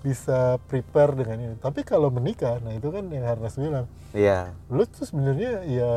bisa 0.00 0.62
prepare 0.64 1.12
dengan 1.12 1.36
ini 1.40 1.54
tapi 1.58 1.82
kalau 1.82 2.08
menikah 2.08 2.62
nah 2.62 2.70
itu 2.70 2.88
kan 2.88 3.02
yang 3.10 3.26
Harnas 3.26 3.58
bilang 3.58 3.90
Iya. 4.14 4.54
lu 4.70 4.86
tuh 4.86 5.02
sebenarnya 5.04 5.66
ya 5.66 5.92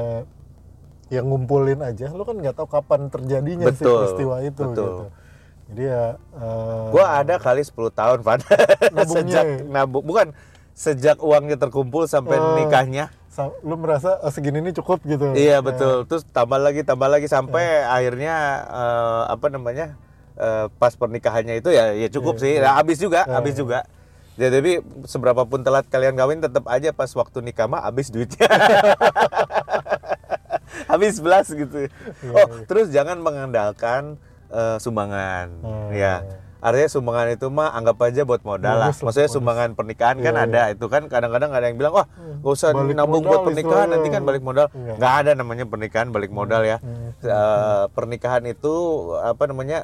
yang 1.10 1.26
ngumpulin 1.26 1.80
aja 1.80 2.10
lu 2.10 2.22
kan 2.22 2.34
nggak 2.34 2.54
tahu 2.54 2.68
kapan 2.68 3.08
terjadinya 3.08 3.66
Betul, 3.66 4.06
peristiwa 4.06 4.36
itu 4.42 4.62
betul. 4.64 4.74
gitu 4.74 5.06
jadi 5.70 5.84
ya 5.86 6.04
eh, 6.36 6.86
Gua 6.90 7.06
ada 7.16 7.38
kali 7.38 7.62
10 7.62 7.78
tahun, 7.94 8.26
Van. 8.26 8.42
Sejak 9.14 9.46
nabung, 9.70 10.02
bukan 10.02 10.34
sejak 10.74 11.22
uangnya 11.22 11.62
terkumpul 11.62 12.10
sampai 12.10 12.42
Oh. 12.42 12.58
nikahnya. 12.58 13.14
Lu 13.62 13.76
merasa 13.76 14.18
oh, 14.20 14.28
segini 14.28 14.60
ini 14.60 14.72
cukup 14.72 15.00
gitu 15.04 15.32
Iya 15.32 15.32
Ya. 15.32 15.58
betul. 15.60 16.04
Terus 16.04 16.24
tambah 16.28 16.58
lagi, 16.58 16.82
tambah 16.82 17.06
lagi 17.06 17.26
sampai 17.26 17.82
akhirnya 17.82 18.34
eh, 18.66 19.22
apa 19.30 19.46
namanya 19.48 19.96
eh, 20.36 20.66
pas 20.76 20.92
pernikahannya 20.92 21.58
itu 21.58 21.70
ya 21.70 21.94
ya 21.94 22.08
cukup 22.08 22.36
Iya, 22.36 22.42
sih. 22.42 22.52
iya. 22.54 22.62
Nah, 22.62 22.72
habis 22.76 22.98
juga, 22.98 23.20
Iya, 23.24 23.34
habis 23.34 23.54
iya. 23.54 23.60
juga. 23.60 23.80
Ya, 24.36 24.48
tapi 24.48 24.80
seberapa 25.04 25.44
pun 25.44 25.62
telat 25.62 25.84
kalian 25.86 26.16
kawin 26.16 26.40
tetap 26.40 26.64
aja 26.66 26.90
pas 26.92 27.12
waktu 27.12 27.38
nikah 27.42 27.68
mah 27.68 27.82
habis 27.82 28.08
duitnya. 28.08 28.48
habis 30.92 31.20
belas 31.20 31.46
gitu. 31.48 31.86
Iya, 31.86 31.90
oh, 32.34 32.48
terus 32.66 32.88
jangan 32.90 33.20
mengandalkan 33.20 34.16
eh, 34.48 34.76
sumbangan. 34.80 35.48
Hmm. 35.60 35.90
Ya. 35.92 36.24
Artinya 36.60 36.90
sumbangan 36.90 37.28
itu 37.32 37.48
mah 37.48 37.72
anggap 37.72 37.98
aja 38.02 38.22
buat 38.22 38.44
modal 38.44 38.76
lah. 38.78 38.92
Maksudnya 38.92 39.32
sumbangan 39.32 39.74
pernikahan 39.74 40.20
kan 40.20 40.34
Iya, 40.34 40.44
ada. 40.46 40.62
Itu 40.70 40.86
kan 40.86 41.08
kadang-kadang 41.08 41.50
ada 41.50 41.66
yang 41.66 41.76
bilang, 41.76 41.96
"Wah, 41.96 42.08
gak 42.38 42.52
usah 42.52 42.76
Balik 42.76 42.94
nabung 42.94 43.24
buat 43.24 43.42
pernikahan, 43.42 43.88
istilahnya." 43.88 43.94
nanti 43.96 44.08
kan 44.10 44.22
balik 44.22 44.44
modal." 44.44 44.68
Iya. 44.70 44.94
Nggak 44.96 45.14
ada 45.16 45.32
namanya 45.34 45.66
pernikahan 45.66 46.08
balik 46.10 46.30
modal 46.30 46.62
ya. 46.62 46.78
Hmm. 46.78 47.16
Eh, 47.18 47.84
pernikahan 47.90 48.44
itu 48.46 48.74
apa 49.16 49.44
namanya? 49.46 49.80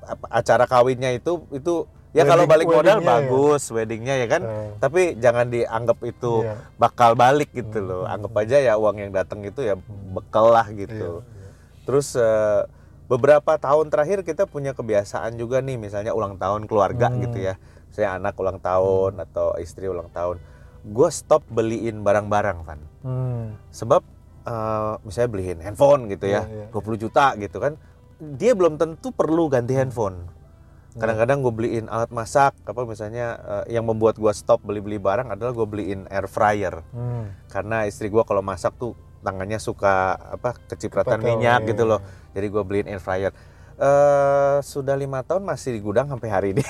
apa- 0.00 0.30
acara 0.30 0.64
kawinnya 0.64 1.10
itu 1.10 1.42
itu 1.50 1.84
ya 2.10 2.22
kalau 2.24 2.42
Wedding- 2.42 2.52
balik 2.52 2.66
modal 2.68 2.78
weddingnya 2.96 3.02
ya. 3.02 3.10
bagus, 3.16 3.62
weddingnya 3.68 4.14
ya 4.16 4.26
kan. 4.28 4.42
Eh. 4.44 4.68
Tapi 4.78 5.00
jangan 5.16 5.46
dianggap 5.46 5.98
itu 6.04 6.32
Iya. 6.42 6.54
Hmm. 6.54 6.62
bakal 6.76 7.10
balik 7.14 7.50
gitu 7.50 7.78
loh. 7.80 8.02
Anggap 8.04 8.34
aja 8.36 8.56
ya 8.56 8.74
uang 8.76 8.96
yang 8.98 9.10
datang 9.10 9.42
itu 9.42 9.60
ya 9.60 9.74
bekal 10.08 10.46
lah 10.48 10.66
gitu. 10.70 11.26
Iya, 11.26 11.38
Terus 11.82 12.14
eh, 12.14 12.62
beberapa 13.10 13.58
tahun 13.58 13.90
terakhir 13.90 14.22
kita 14.22 14.46
punya 14.46 14.70
kebiasaan 14.70 15.34
juga 15.34 15.58
nih, 15.58 15.74
misalnya 15.74 16.14
ulang 16.14 16.38
tahun 16.38 16.70
keluarga 16.70 17.10
Hmm. 17.10 17.26
gitu 17.26 17.42
ya. 17.42 17.58
Saya 17.90 18.14
anak 18.14 18.38
ulang 18.38 18.62
tahun 18.62 19.18
atau 19.18 19.58
istri 19.58 19.90
ulang 19.90 20.14
tahun. 20.14 20.38
Gue 20.86 21.10
stop 21.10 21.42
beliin 21.50 22.06
barang-barang, 22.06 22.58
Van. 22.62 22.80
Hmm. 23.02 23.58
Sebab 23.74 24.22
eh, 24.40 24.94
misalnya 25.04 25.30
beliin 25.36 25.58
handphone 25.60 26.08
gitu 26.08 26.24
ya, 26.24 26.48
Iya, 26.48 26.70
iya. 26.70 26.72
20 26.72 26.96
juta 26.96 27.36
gitu 27.36 27.60
kan. 27.60 27.76
Dia 28.16 28.56
belum 28.56 28.78
tentu 28.78 29.12
perlu 29.12 29.52
ganti 29.52 29.76
handphone. 29.76 30.30
Kadang-kadang 30.90 31.44
gue 31.44 31.52
beliin 31.52 31.86
alat 31.86 32.08
masak, 32.10 32.56
apa 32.64 32.82
misalnya 32.82 33.26
eh, 33.68 33.76
yang 33.76 33.84
membuat 33.84 34.16
gue 34.16 34.32
stop 34.32 34.64
beli-beli 34.64 34.96
barang 34.96 35.28
adalah 35.28 35.52
gue 35.52 35.66
beliin 35.68 36.08
air 36.08 36.24
fryer 36.24 36.82
Hmm. 36.90 37.30
karena 37.46 37.84
istri 37.84 38.08
gua 38.08 38.24
kalau 38.24 38.40
masak 38.40 38.74
tuh 38.74 38.96
tangannya 39.20 39.60
suka 39.60 40.16
apa 40.16 40.56
kecipratan 40.66 41.20
minyak 41.20 41.60
iya, 41.62 41.68
gitu 41.68 41.84
iya. 41.84 41.90
loh 41.94 42.00
jadi 42.30 42.46
gua 42.46 42.62
beliin 42.62 42.86
air 42.86 42.98
fryer. 42.98 43.32
Eh 43.76 44.58
sudah 44.60 44.92
lima 44.92 45.24
tahun 45.24 45.40
masih 45.40 45.72
di 45.72 45.80
gudang 45.80 46.04
sampai 46.04 46.28
hari 46.28 46.48
ini. 46.52 46.60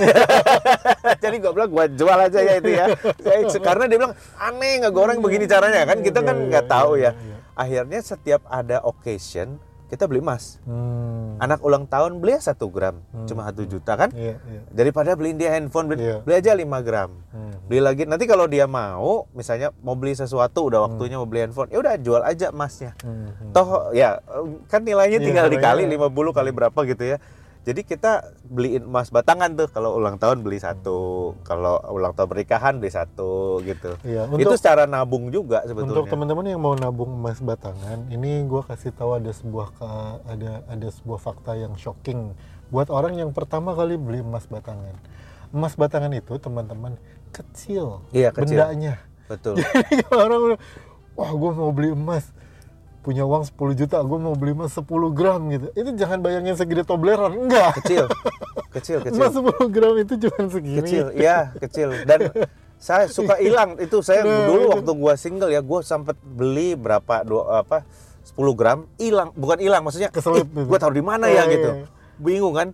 Jadi 1.23 1.37
gua 1.37 1.51
bilang 1.51 1.67
gua 1.69 1.85
jual 1.87 2.15
aja 2.15 2.39
ya 2.39 2.55
itu 2.57 2.71
ya. 2.71 2.87
Saya- 3.19 3.51
karena 3.59 3.91
dia 3.91 3.99
bilang 3.99 4.15
aneh 4.39 4.79
nggak 4.79 4.95
goreng 4.95 5.19
begini 5.19 5.45
caranya. 5.45 5.83
Kan 5.85 6.07
kita 6.07 6.23
kan 6.23 6.39
Iya, 6.39 6.47
nggak 6.47 6.65
iya, 6.65 6.71
tahu 6.71 6.91
iya, 6.95 7.11
ya 7.11 7.13
iya. 7.19 7.37
akhirnya 7.59 7.99
setiap 8.01 8.43
ada 8.47 8.79
occasion 8.81 9.59
kita 9.91 10.07
beli 10.07 10.21
emas 10.21 10.63
Hmm. 10.63 11.35
anak 11.37 11.59
ulang 11.61 11.85
tahun 11.85 12.17
beli 12.17 12.39
satu 12.39 12.71
gram 12.71 13.03
cuma 13.25 13.43
satu 13.45 13.63
juta 13.65 13.93
kan 13.95 14.09
Iya, 14.11 14.39
iya. 14.41 14.61
daripada 14.71 15.13
beliin 15.13 15.35
dia 15.35 15.51
handphone 15.51 15.87
beli, 15.87 15.99
Iya. 16.01 16.17
beli 16.23 16.35
aja 16.37 16.53
5 16.55 16.79
gram 16.81 17.11
Hmm. 17.29 17.53
beli 17.67 17.81
lagi 17.81 18.03
nanti 18.05 18.25
kalau 18.25 18.47
dia 18.47 18.65
mau 18.65 19.27
misalnya 19.33 19.75
mau 19.81 19.93
beli 19.93 20.15
sesuatu 20.15 20.71
udah 20.71 20.87
waktunya 20.87 21.17
mau 21.17 21.27
beli 21.27 21.43
handphone 21.43 21.69
ya 21.69 21.79
udah 21.79 21.95
jual 21.97 22.23
aja 22.23 22.49
emasnya 22.49 22.95
Hmm. 22.99 23.29
Hmm. 23.29 23.51
toh 23.51 23.69
ya 23.91 24.23
kan 24.67 24.81
nilainya 24.81 25.19
Iya, 25.19 25.27
tinggal 25.27 25.47
dikali 25.49 25.85
nilainya. 25.85 26.07
50 26.07 26.31
kali 26.33 26.51
berapa 26.51 26.81
gitu 26.87 27.05
ya 27.05 27.19
jadi 27.61 27.81
kita 27.85 28.13
beliin 28.49 28.89
emas 28.89 29.13
batangan 29.13 29.53
tuh 29.53 29.69
kalau 29.69 29.95
ulang 29.95 30.17
tahun 30.17 30.41
beli 30.41 30.57
satu 30.57 31.33
kalau 31.45 31.77
ulang 31.93 32.17
tahun 32.17 32.29
pernikahan 32.33 32.81
beli 32.81 32.89
satu 32.89 33.61
gitu 33.63 34.01
Iya, 34.01 34.27
itu 34.33 34.49
untuk 34.49 34.57
secara 34.57 34.89
nabung 34.89 35.29
juga 35.29 35.61
untuk 35.69 35.85
sebetulnya 35.85 36.09
teman-teman 36.09 36.45
yang 36.49 36.61
mau 36.61 36.73
nabung 36.73 37.21
emas 37.21 37.39
batangan, 37.39 38.09
ini 38.09 38.49
gua 38.49 38.65
kasih 38.65 38.97
tahu 38.97 39.21
ada 39.21 39.29
sebuah 39.29 39.77
ada 40.25 40.65
ada 40.65 40.89
sebuah 40.89 41.21
fakta 41.21 41.53
yang 41.55 41.77
shocking 41.77 42.33
buat 42.71 42.89
orang 42.89 43.19
yang 43.19 43.31
pertama 43.35 43.75
kali 43.75 43.99
beli 43.99 44.23
emas 44.23 44.47
batangan. 44.47 44.95
Emas 45.51 45.75
batangan 45.75 46.15
itu 46.15 46.39
teman-teman 46.39 46.95
kecil, 47.35 48.07
Iya, 48.15 48.31
kecil. 48.31 48.63
bendanya. 48.63 48.95
betul 49.27 49.59
Jadi 49.63 50.03
orang 50.11 50.59
wah 51.15 51.31
gue 51.31 51.51
mau 51.55 51.71
beli 51.71 51.91
emas, 51.91 52.31
punya 53.01 53.23
uang 53.23 53.43
10 53.43 53.57
juta, 53.75 53.97
gue 53.99 54.19
mau 54.19 54.33
beli 54.33 54.53
emas 54.53 54.71
10 54.71 54.85
gram 55.11 55.41
gitu. 55.49 55.73
Itu 55.73 55.91
jangan 55.95 56.19
bayangin 56.19 56.53
segede 56.53 56.83
tobleron, 56.83 57.33
enggak. 57.39 57.81
kecil 57.81 58.05
kecil 58.75 58.99
kecil 59.01 59.19
Emas 59.19 59.35
10 59.35 59.43
gram 59.69 59.95
itu 59.97 60.15
cuma 60.17 60.41
segini. 60.47 60.79
kecil 60.79 61.05
ya 61.13 61.51
kecil 61.57 61.91
dan 62.05 62.31
saya 62.77 63.05
suka 63.07 63.35
hilang 63.37 63.75
itu 63.77 63.99
saya 63.99 64.23
Nah, 64.23 64.47
dulu 64.47 64.61
itu. 64.61 64.71
waktu 64.73 64.93
gua 64.95 65.15
single 65.15 65.49
ya 65.49 65.61
gua 65.61 65.81
sempet 65.81 66.15
beli 66.17 66.73
berapa 66.75 67.21
dua 67.23 67.61
apa 67.61 67.83
10 68.23 68.39
gram 68.55 68.79
hilang 68.95 69.35
bukan 69.35 69.59
hilang 69.59 69.83
maksudnya 69.83 70.09
Keselip 70.09 70.47
gitu. 70.47 70.65
gua 70.65 70.79
taruh 70.79 70.93
di 70.93 71.03
mana 71.03 71.27
ya 71.27 71.43
Oh, 71.43 71.47
gitu 71.47 71.71
iya. 71.75 71.87
bingung 72.17 72.55
kan 72.55 72.69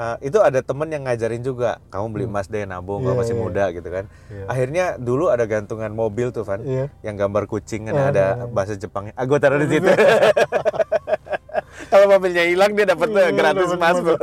Eh, 0.00 0.32
itu 0.32 0.40
ada 0.40 0.64
temen 0.64 0.88
yang 0.88 1.04
ngajarin 1.04 1.44
juga 1.44 1.76
kamu 1.92 2.06
beli 2.08 2.24
emas 2.24 2.48
deh 2.48 2.64
nabung 2.64 3.04
kalau 3.04 3.12
Iya, 3.12 3.20
masih 3.20 3.34
iya. 3.36 3.42
muda 3.44 3.64
gitu 3.68 3.88
kan 3.92 4.04
Iya. 4.32 4.44
akhirnya 4.48 4.84
dulu 4.96 5.28
ada 5.28 5.44
gantungan 5.44 5.92
mobil 5.92 6.32
tuh 6.32 6.40
Van 6.40 6.64
Iya. 6.64 6.88
yang 7.04 7.20
gambar 7.20 7.44
kucing 7.44 7.84
kan 7.84 7.92
Ah, 7.92 8.08
ada 8.08 8.24
ah, 8.24 8.32
ah. 8.32 8.48
bahasa 8.48 8.80
Jepangnya 8.80 9.12
ah 9.12 9.28
gue 9.28 9.36
taruh 9.36 9.60
di 9.60 9.68
situ 9.68 9.84
kalau 11.92 12.16
mobilnya 12.16 12.48
hilang 12.48 12.72
dia 12.72 12.88
dapat 12.88 13.12
Iya, 13.12 13.28
gratis 13.28 13.76
emas 13.76 13.96
bro 14.00 14.16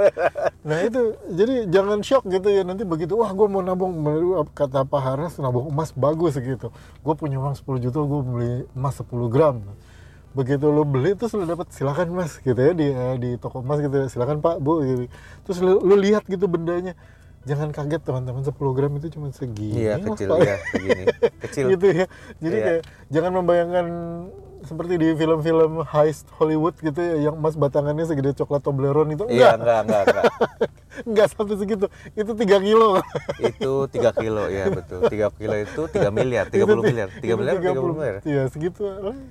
Nah 0.65 0.77
itu 0.81 1.13
jadi 1.29 1.69
jangan 1.69 2.01
shock 2.01 2.25
gitu 2.25 2.49
ya 2.49 2.65
nanti 2.65 2.81
begitu 2.81 3.13
wah 3.13 3.29
gue 3.29 3.45
mau 3.45 3.61
nabung 3.61 3.93
kata 4.57 4.81
Pak 4.81 5.01
Haras 5.05 5.37
nabung 5.37 5.69
emas 5.69 5.93
bagus 5.95 6.35
gitu. 6.35 6.73
Gue 7.05 7.15
punya 7.15 7.39
uang 7.39 7.55
10 7.55 7.85
juta 7.87 7.99
gue 8.03 8.21
beli 8.25 8.53
emas 8.75 8.99
10 8.99 9.31
gram. 9.31 9.63
Begitu 10.37 10.65
lo 10.69 10.85
beli 10.85 11.17
terus 11.17 11.33
lo 11.33 11.43
dapat 11.43 11.73
silakan 11.73 12.13
mas 12.13 12.37
gitu 12.37 12.53
ya 12.55 12.71
di 12.71 12.87
eh, 12.87 13.15
di 13.17 13.29
toko 13.35 13.59
emas 13.59 13.81
gitu 13.81 13.91
ya, 13.91 14.05
silakan 14.05 14.37
Pak 14.37 14.61
Bu 14.61 14.85
gitu. 14.85 15.03
Terus 15.43 15.57
lo, 15.59 15.81
lo 15.81 15.95
lihat 15.97 16.29
gitu 16.29 16.45
bendanya. 16.45 16.93
Jangan 17.43 17.71
kaget 17.71 18.03
teman-teman 18.03 18.43
10 18.43 18.53
gram 18.75 18.91
itu 18.93 19.07
cuma 19.09 19.31
segini. 19.31 19.79
iya 19.81 19.95
kecil 19.97 20.35
ya 20.37 20.55
begini 20.69 21.03
kecil 21.41 21.63
gitu 21.73 21.85
ya. 21.89 22.05
Jadi 22.37 22.55
Iya. 22.55 22.65
kayak 22.67 22.81
jangan 23.09 23.31
membayangkan 23.33 23.85
seperti 24.67 24.93
di 24.95 25.09
film-film 25.13 25.81
heist 25.87 26.27
Hollywood 26.33 26.75
gitu 26.77 26.97
ya 26.97 27.15
yang 27.23 27.35
emas 27.35 27.55
batangannya 27.55 28.03
segede 28.03 28.35
coklat 28.35 28.59
Toblerone 28.59 29.15
itu? 29.15 29.23
Iya 29.25 29.55
enggak. 29.55 29.57
enggak 29.57 29.79
enggak 29.81 30.01
enggak. 30.05 30.25
Enggak 30.97 31.29
sampai 31.29 31.53
segitu. 31.55 31.85
Itu 32.11 32.33
3 32.33 32.57
kilo. 32.57 32.97
Itu 33.37 33.85
3 33.85 34.17
kilo 34.17 34.49
ya 34.49 34.65
betul. 34.67 35.05
3 35.05 35.29
kilo 35.31 35.53
itu 35.55 35.81
3 35.87 36.09
miliar 36.09 36.49
30 36.49 36.57
Itu 36.57 36.73
ti- 36.73 36.87
miliar. 36.89 37.07
3 37.11 37.21
itu 37.21 37.35
miliar 37.37 37.55
30 37.55 37.69
30 37.69 37.93
miliar. 37.93 38.15
Iya 38.25 38.43
segitu. 38.49 38.81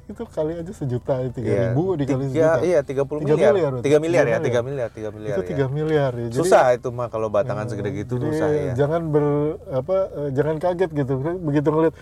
Itu 0.07 0.23
kali 0.27 0.53
aja 0.57 0.71
sejuta 0.71 1.27
tiga 1.29 1.51
Iya. 1.51 1.63
ribu 1.67 1.99
dikali 1.99 2.31
Tiga- 2.31 2.55
sejuta. 2.55 2.63
iya 2.63 2.79
30 2.81 3.19
Tiga 3.19 3.35
miliar. 3.35 3.51
miliar 3.51 3.71
berarti. 3.75 3.87
3 3.91 3.99
miliar 3.99 4.25
ya 4.25 4.39
Tiga 4.39 4.47
3 4.55 4.63
miliar. 4.63 4.89
3 4.89 5.11
miliar 5.11 5.35
itu 5.35 5.43
ya. 5.43 5.49
tiga 5.49 5.67
miliar 5.67 6.13
ya. 6.15 6.27
Jadi- 6.29 6.39
susah 6.39 6.65
itu 6.71 6.89
mah 6.89 7.09
kalau 7.09 7.29
batangan 7.29 7.67
segede 7.67 7.91
gitu 7.97 8.15
jadi 8.15 8.27
susah 8.31 8.49
ya. 8.49 8.73
jangan 8.79 9.03
ber 9.11 9.27
apa 9.67 9.97
eh, 10.15 10.31
jangan 10.31 10.57
kaget 10.57 10.91
gitu. 10.95 11.13
Begitu 11.43 11.69
ngeliat 11.69 11.95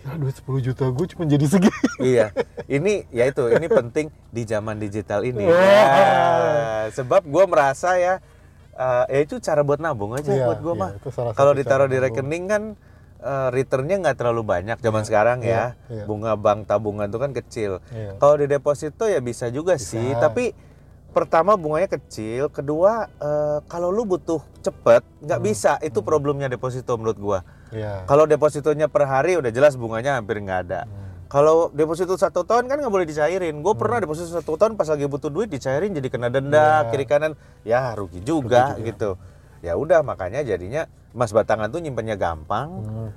ya 0.00 0.16
duit 0.16 0.32
10 0.32 0.66
juta 0.72 0.84
gue 0.88 1.06
cuma 1.12 1.24
jadi 1.28 1.46
segini. 1.46 1.88
Iya. 2.00 2.32
Ini 2.64 3.04
ya 3.12 3.28
itu 3.28 3.44
ini 3.52 3.68
penting 3.68 4.08
di 4.32 4.42
zaman 4.48 4.80
digital 4.80 5.20
ini. 5.20 5.44
Ya, 5.44 6.88
sebab 6.96 7.28
gue 7.28 7.44
merasa 7.44 8.00
ya 8.00 8.24
eh, 8.72 9.04
ya 9.12 9.18
itu 9.20 9.36
cara 9.44 9.60
buat 9.60 9.76
nabung 9.76 10.16
aja 10.16 10.32
Iya, 10.32 10.48
buat 10.48 10.60
gue 10.64 10.74
iya, 10.74 10.80
mah. 10.80 10.90
kalau 11.36 11.52
ditaruh 11.52 11.84
di 11.92 12.00
nabung. 12.00 12.16
rekening 12.16 12.44
kan 12.48 12.62
eh, 13.20 13.48
returnnya 13.52 14.00
nggak 14.00 14.16
terlalu 14.16 14.42
banyak 14.48 14.80
zaman 14.80 15.04
sekarang 15.04 15.44
ya. 15.44 15.76
iya, 15.92 16.02
iya. 16.02 16.04
bunga 16.08 16.32
bank 16.40 16.64
tabungan 16.64 17.12
itu 17.12 17.18
kan 17.20 17.30
kecil. 17.36 17.72
Iya. 17.92 18.16
kalau 18.16 18.34
di 18.40 18.46
deposito 18.48 19.04
ya 19.04 19.20
bisa 19.20 19.52
juga 19.52 19.76
sih 19.76 20.16
tapi 20.16 20.56
pertama 21.10 21.58
bunganya 21.58 21.90
kecil 21.92 22.48
kedua 22.48 23.12
eh, 23.20 23.58
kalau 23.68 23.92
lu 23.92 24.08
butuh 24.08 24.40
cepet 24.64 25.04
nggak 25.20 25.40
bisa. 25.44 25.76
Itu 25.84 26.00
problemnya 26.00 26.48
deposito 26.48 26.96
menurut 26.96 27.20
gua 27.20 27.40
ya 27.70 28.04
kalau 28.04 28.24
depositonya 28.24 28.86
per 28.86 29.06
hari 29.06 29.34
udah 29.36 29.50
jelas 29.50 29.74
bunganya 29.74 30.18
hampir 30.18 30.38
nggak 30.38 30.60
ada. 30.68 30.82
Kalau 31.30 31.70
deposito 31.70 32.18
satu 32.18 32.42
tahun 32.42 32.66
kan 32.66 32.82
nggak 32.82 32.90
boleh 32.90 33.06
dicairin. 33.06 33.62
Gue 33.62 33.78
pernah 33.78 34.02
deposito 34.02 34.26
satu 34.26 34.58
tahun 34.58 34.74
pas 34.74 34.90
lagi 34.90 35.06
butuh 35.06 35.30
duit 35.30 35.46
dicairin 35.46 35.94
jadi 35.94 36.10
kena 36.10 36.26
denda 36.26 36.82
Iya. 36.82 36.90
kiri 36.90 37.06
kanan. 37.06 37.38
Ya 37.62 37.94
rugi 37.94 38.18
juga 38.18 38.74
gitu. 38.82 39.14
Ya 39.62 39.78
udah 39.78 40.02
makanya 40.02 40.42
jadinya 40.42 40.90
emas 41.14 41.30
batangan 41.30 41.70
tuh 41.70 41.78
nyimpennya 41.78 42.18
gampang 42.18 42.68
Hmm, 42.82 43.10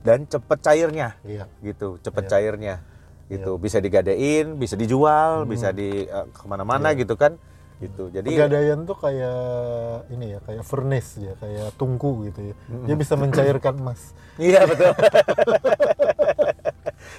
dan 0.00 0.24
cepet 0.24 0.58
cairnya 0.60 1.20
iya 1.22 1.44
gitu. 1.60 2.00
Cepet 2.00 2.24
cairnya 2.26 2.80
gitu. 3.28 3.60
Bisa 3.60 3.84
digadein, 3.84 4.56
bisa 4.56 4.72
dijual, 4.72 5.44
bisa 5.44 5.68
di 5.68 6.08
eh, 6.08 6.26
ke 6.32 6.44
mana-mana 6.48 6.96
gitu 6.96 7.20
kan. 7.20 7.36
Gitu. 7.78 8.10
Jadi 8.10 8.26
Pegadaian 8.34 8.82
tuh 8.82 8.98
kayak 8.98 9.38
ini 10.10 10.34
ya, 10.34 10.38
kayak 10.42 10.66
furnace 10.66 11.22
ya, 11.22 11.32
kayak 11.38 11.70
tungku 11.78 12.26
gitu 12.26 12.50
ya. 12.50 12.54
Dia 12.90 12.96
bisa 12.98 13.14
mencairkan 13.14 13.78
emas. 13.78 14.02
Iya 14.38 14.70
betul. 14.70 14.94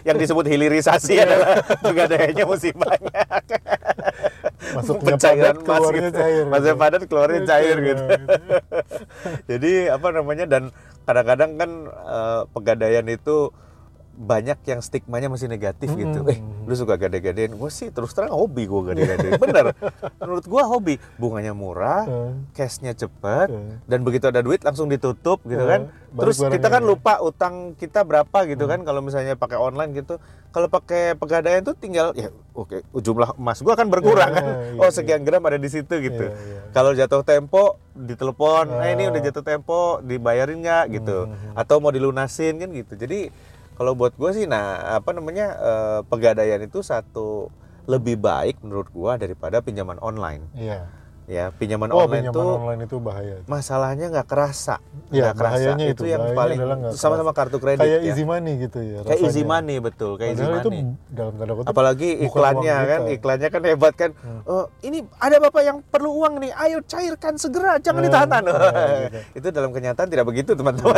yang 0.08 0.16
disebut 0.16 0.48
hilirisasi 0.48 1.20
adalah 1.20 1.60
juga 1.84 2.08
dayanya 2.08 2.48
mesti 2.48 2.72
banyak. 2.72 3.44
Masuknya 4.80 5.04
Pencairan 5.20 5.56
padat, 5.60 5.60
emas 5.60 5.68
keluarnya 5.68 6.10
gitu. 6.10 6.20
cair. 6.20 6.44
Masuknya 6.48 6.72
gitu. 6.72 6.80
padat, 6.80 7.02
keluarnya 7.12 7.42
cair 7.44 7.78
gitu. 7.84 8.04
Iya, 8.08 8.20
Jadi 9.52 9.72
apa 9.92 10.08
namanya 10.16 10.46
dan 10.48 10.64
kadang-kadang 11.04 11.52
kan 11.60 11.72
eh, 11.92 12.42
pegadaian 12.56 13.08
itu 13.12 13.38
banyak 14.20 14.60
yang 14.68 14.84
stigmanya 14.84 15.32
masih 15.32 15.48
negatif 15.48 15.96
gitu. 15.96 16.28
Eh, 16.28 16.44
lu 16.68 16.76
suka 16.76 17.00
gade-gadein? 17.00 17.56
Gue 17.56 17.72
sih 17.72 17.88
terus 17.88 18.12
terang 18.12 18.36
hobi 18.36 18.68
gue 18.68 18.82
gade-gadein. 18.84 19.40
Bener. 19.44 19.72
Menurut 20.20 20.44
gue 20.44 20.60
hobi. 20.62 20.96
Bunganya 21.16 21.56
murah, 21.56 22.04
Hmm. 22.04 22.44
cashnya 22.52 22.92
cepet, 22.92 23.48
Hmm. 23.48 23.80
dan 23.88 24.04
begitu 24.04 24.28
ada 24.28 24.44
duit 24.44 24.60
langsung 24.60 24.92
ditutup 24.92 25.40
gitu 25.48 25.64
Hmm. 25.64 25.72
kan. 25.72 25.82
Terus 26.20 26.36
kita 26.36 26.68
kan 26.68 26.84
lupa 26.84 27.24
utang 27.24 27.80
kita 27.80 28.04
berapa 28.04 28.44
gitu 28.44 28.68
Hmm. 28.68 28.72
kan 28.76 28.80
kalau 28.84 29.00
misalnya 29.00 29.40
pakai 29.40 29.56
online 29.56 29.96
gitu. 29.96 30.20
Kalau 30.50 30.68
pakai 30.68 31.14
pegadaian 31.14 31.62
tuh 31.62 31.78
tinggal 31.78 32.10
ya 32.12 32.34
oke 32.52 32.82
jumlah 32.92 33.38
emas 33.38 33.62
gua 33.62 33.78
kan 33.78 33.88
berkurang 33.88 34.34
kan. 34.34 34.44
oh 34.82 34.90
iya. 34.90 34.92
sekian 34.92 35.24
gram 35.24 35.40
ada 35.42 35.56
di 35.56 35.70
situ 35.70 35.96
gitu. 35.96 36.28
Iya. 36.28 36.74
Kalau 36.74 36.92
jatuh 36.92 37.24
tempo 37.24 37.80
ditelepon, 37.94 38.84
eh 38.84 38.98
ini 38.98 39.08
Ah. 39.08 39.12
udah 39.14 39.22
jatuh 39.22 39.46
tempo 39.46 39.80
dibayarin 40.02 40.60
nggak 40.60 40.86
gitu. 40.92 41.30
Hmm. 41.30 41.56
Atau 41.56 41.80
mau 41.80 41.90
dilunasin 41.90 42.58
kan 42.58 42.68
gitu. 42.68 42.98
Jadi 42.98 43.30
kalau 43.80 43.96
buat 43.96 44.12
gue 44.20 44.32
sih 44.36 44.46
nah 44.46 45.00
apa 45.00 45.16
namanya 45.16 45.56
eh, 45.56 46.00
pegadaian 46.12 46.60
itu 46.60 46.84
satu 46.84 47.48
lebih 47.90 48.22
baik 48.22 48.62
menurut 48.62 48.86
gua 48.94 49.18
daripada 49.18 49.66
pinjaman 49.66 49.98
online. 49.98 50.46
Iya. 50.54 50.86
Ya, 51.30 51.54
pinjaman 51.54 51.94
Oh, 51.94 52.04
online 52.04 52.26
pinjaman 52.26 52.42
tuh 52.42 52.50
online 52.58 52.82
itu 52.84 52.98
bahaya. 52.98 53.38
masalahnya 53.46 54.10
nggak 54.10 54.26
kerasa. 54.26 54.82
Iya, 55.08 55.30
Nggak 55.30 55.36
kerasa. 55.36 55.46
bahayanya 55.46 55.86
itu. 55.88 56.04
yang 56.04 56.24
paling 56.34 56.58
sama-sama 56.92 57.32
kartu 57.32 57.58
kredit 57.58 57.78
Kayak 57.80 58.02
ya. 58.02 58.08
easy 58.10 58.24
money 58.26 58.54
gitu 58.58 58.80
ya. 58.82 59.00
Kayak 59.04 59.22
easy 59.24 59.44
money 59.44 59.78
betul, 59.78 60.18
kayak 60.18 60.34
easy 60.34 60.42
Padahal 60.42 60.58
itu 60.58 60.70
money. 60.72 60.84
dalam 61.08 61.34
tanda 61.36 61.54
kutip 61.54 61.70
Apalagi 61.70 62.10
iklannya 62.20 62.76
kan, 62.82 63.00
kita. 63.00 63.14
iklannya 63.14 63.48
kan 63.48 63.62
hebat 63.64 63.94
kan. 63.94 64.12
Oh, 64.44 64.66
ini 64.82 64.98
ada 65.16 65.38
bapak 65.40 65.62
yang 65.62 65.78
perlu 65.84 66.10
uang 66.18 66.34
nih, 66.40 66.52
ayo 66.52 66.82
cairkan 66.84 67.34
segera, 67.36 67.78
jangan 67.78 68.02
Eh, 68.02 68.06
ditahan. 68.08 68.42
gitu. 68.42 68.54
itu 69.38 69.48
dalam 69.52 69.70
kenyataan 69.70 70.10
tidak 70.10 70.26
begitu 70.26 70.52
teman-teman. 70.52 70.98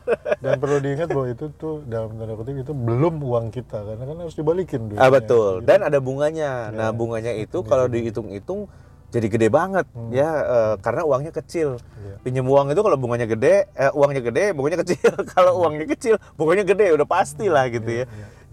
Dan 0.42 0.58
perlu 0.58 0.78
diingat 0.78 1.08
bahwa 1.08 1.26
itu 1.26 1.50
tuh 1.52 1.82
dalam 1.84 2.14
tanda 2.14 2.34
kutip 2.34 2.54
itu 2.56 2.70
belum 2.72 3.18
uang 3.18 3.50
kita 3.50 3.78
karena 3.80 4.04
kan 4.04 4.16
harus 4.16 4.34
dibalikin 4.34 4.80
duitnya. 4.88 5.02
ah 5.02 5.10
betul. 5.10 5.58
Gitu. 5.58 5.66
Dan 5.66 5.82
ada 5.82 5.98
bunganya. 5.98 6.70
Nah 6.70 6.90
bunganya 6.90 7.30
itu 7.32 7.62
kalau 7.62 7.86
dihitung-hitung 7.86 8.70
jadi 9.12 9.26
gede 9.28 9.48
banget 9.52 9.84
ya 10.08 10.28
eh, 10.40 10.74
karena 10.80 11.04
uangnya 11.04 11.36
kecil. 11.36 11.76
Iya. 11.76 12.16
Pinjam 12.24 12.48
uang 12.48 12.72
itu 12.72 12.80
kalau 12.80 12.96
bunganya 12.96 13.28
gede, 13.28 13.68
eh, 13.76 13.92
uangnya 13.92 14.22
gede, 14.24 14.44
bunganya 14.56 14.80
kecil. 14.80 15.12
kalau 15.36 15.60
uangnya 15.60 15.84
kecil, 15.92 16.16
bunganya 16.34 16.64
gede, 16.64 16.96
udah 16.96 17.04
pasti 17.04 17.52
lah 17.52 17.68
gitu 17.68 18.02
ya. 18.02 18.04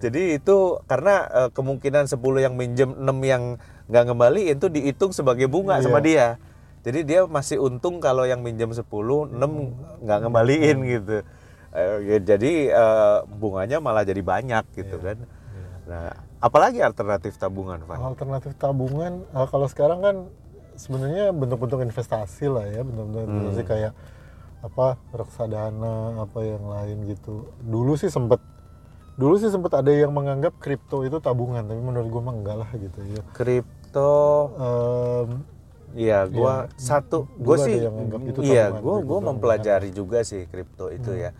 Jadi 0.04 0.36
itu 0.36 0.58
karena 0.84 1.16
eh, 1.32 1.50
kemungkinan 1.56 2.12
10 2.12 2.20
yang 2.44 2.54
minjem, 2.60 2.92
6 2.92 3.08
yang 3.24 3.56
nggak 3.88 4.04
ngembali 4.12 4.42
itu 4.52 4.66
dihitung 4.68 5.16
sebagai 5.16 5.48
bunga 5.48 5.80
Iya. 5.80 5.84
sama 5.88 6.04
dia. 6.04 6.36
Jadi 6.84 7.08
dia 7.08 7.24
masih 7.28 7.60
untung 7.60 8.04
kalau 8.04 8.28
yang 8.28 8.44
minjem 8.44 8.72
10, 8.76 8.84
6 8.84 9.40
nggak 10.04 10.18
ngembaliin 10.28 10.78
gitu. 10.84 11.24
Eh, 11.72 11.98
ya, 12.04 12.18
jadi 12.36 12.54
eh, 12.68 13.18
bunganya 13.32 13.80
malah 13.80 14.04
jadi 14.04 14.20
banyak 14.20 14.64
gitu 14.76 15.00
kan. 15.00 15.24
Nah, 15.90 16.14
apalagi 16.38 16.86
alternatif 16.86 17.36
tabungan, 17.36 17.82
Van? 17.84 17.98
alternatif 17.98 18.54
tabungan 18.62 19.26
kalau 19.50 19.66
sekarang 19.66 20.00
kan 20.06 20.16
sebenarnya 20.80 21.36
bentuk-bentuk 21.36 21.84
investasi 21.84 22.48
lah 22.48 22.66
ya 22.66 22.82
bentuk-bentuk 22.82 23.20
Hmm. 23.22 23.36
investasi 23.44 23.64
kayak 23.68 23.94
apa 24.60 24.96
reksadana 25.12 26.24
apa 26.24 26.40
yang 26.44 26.64
lain 26.64 26.98
gitu 27.08 27.48
dulu 27.60 27.96
sih 27.96 28.08
sempet 28.08 28.40
dulu 29.16 29.36
sih 29.36 29.52
sempet 29.52 29.72
ada 29.76 29.92
yang 29.92 30.16
menganggap 30.16 30.56
kripto 30.60 31.04
itu 31.04 31.20
tabungan 31.20 31.68
tapi 31.68 31.80
menurut 31.80 32.08
gue 32.08 32.22
mah 32.24 32.36
enggak 32.36 32.58
lah 32.64 32.70
gitu 32.72 33.00
ya 33.04 33.22
Kripto 33.36 34.16
Em, 34.56 35.30
Iya, 35.90 36.30
gua 36.30 36.70
satu, 36.78 37.26
dulu 37.34 37.58
gue 37.58 37.66
sih, 37.66 37.76
yang 37.82 37.98
anggap 37.98 38.22
itu 38.22 38.40
iya, 38.46 38.70
gue 38.70 38.78
gue 38.78 38.98
gua 39.10 39.20
mempelajari 39.26 39.90
juga 39.90 40.22
sih 40.22 40.46
kripto 40.46 40.94
itu 40.94 41.18
ya. 41.18 41.34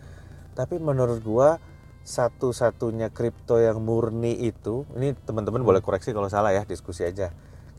Tapi 0.58 0.74
menurut 0.82 1.22
gua 1.22 1.62
satu-satunya 2.02 3.14
kripto 3.14 3.62
yang 3.62 3.78
murni 3.78 4.34
itu, 4.42 4.82
ini 4.98 5.14
teman-teman 5.22 5.62
boleh 5.62 5.78
koreksi 5.78 6.10
kalau 6.10 6.26
salah 6.26 6.50
ya, 6.50 6.66
diskusi 6.66 7.06
aja. 7.06 7.30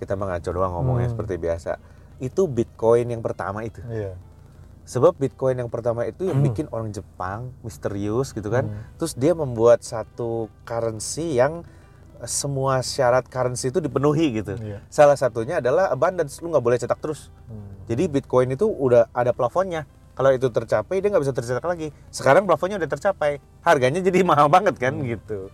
Kita 0.02 0.18
mengaco 0.18 0.50
doang 0.50 0.74
ngomongnya 0.74 1.08
Hmm. 1.08 1.14
seperti 1.14 1.38
biasa. 1.38 1.78
Itu 2.18 2.50
Bitcoin 2.50 3.06
yang 3.08 3.22
pertama 3.22 3.62
itu. 3.62 3.86
iya 3.86 4.18
Sebab 4.82 5.14
Bitcoin 5.14 5.62
yang 5.62 5.70
pertama 5.70 6.04
itu 6.04 6.26
yang 6.26 6.42
bikin 6.42 6.66
orang 6.68 6.90
Jepang 6.90 7.54
misterius 7.62 8.34
gitu 8.34 8.50
kan. 8.50 8.66
Hmm. 8.66 8.82
Terus 8.98 9.14
dia 9.14 9.32
membuat 9.32 9.86
satu 9.86 10.50
currency 10.66 11.38
yang 11.38 11.62
eh, 12.18 12.26
semua 12.26 12.82
syarat 12.82 13.30
currency 13.30 13.70
itu 13.70 13.78
dipenuhi 13.78 14.42
gitu. 14.42 14.58
Iya. 14.58 14.82
Salah 14.90 15.14
satunya 15.14 15.62
adalah 15.62 15.94
abundance, 15.94 16.42
lu 16.42 16.50
nggak 16.50 16.66
boleh 16.66 16.82
cetak 16.82 16.98
terus. 16.98 17.30
Hmm. 17.46 17.78
Jadi 17.86 18.10
Bitcoin 18.10 18.52
itu 18.52 18.66
udah 18.66 19.06
ada 19.14 19.32
plafonnya. 19.32 19.86
Kalau 20.12 20.34
itu 20.34 20.50
tercapai 20.50 20.98
dia 20.98 21.08
nggak 21.08 21.24
bisa 21.24 21.34
tercetak 21.34 21.64
lagi. 21.64 21.94
Sekarang 22.10 22.44
plafonnya 22.44 22.82
udah 22.82 22.90
tercapai, 22.90 23.38
harganya 23.62 24.02
jadi 24.02 24.26
mahal 24.34 24.50
banget 24.50 24.82
kan 24.82 24.98
gitu. 25.06 25.54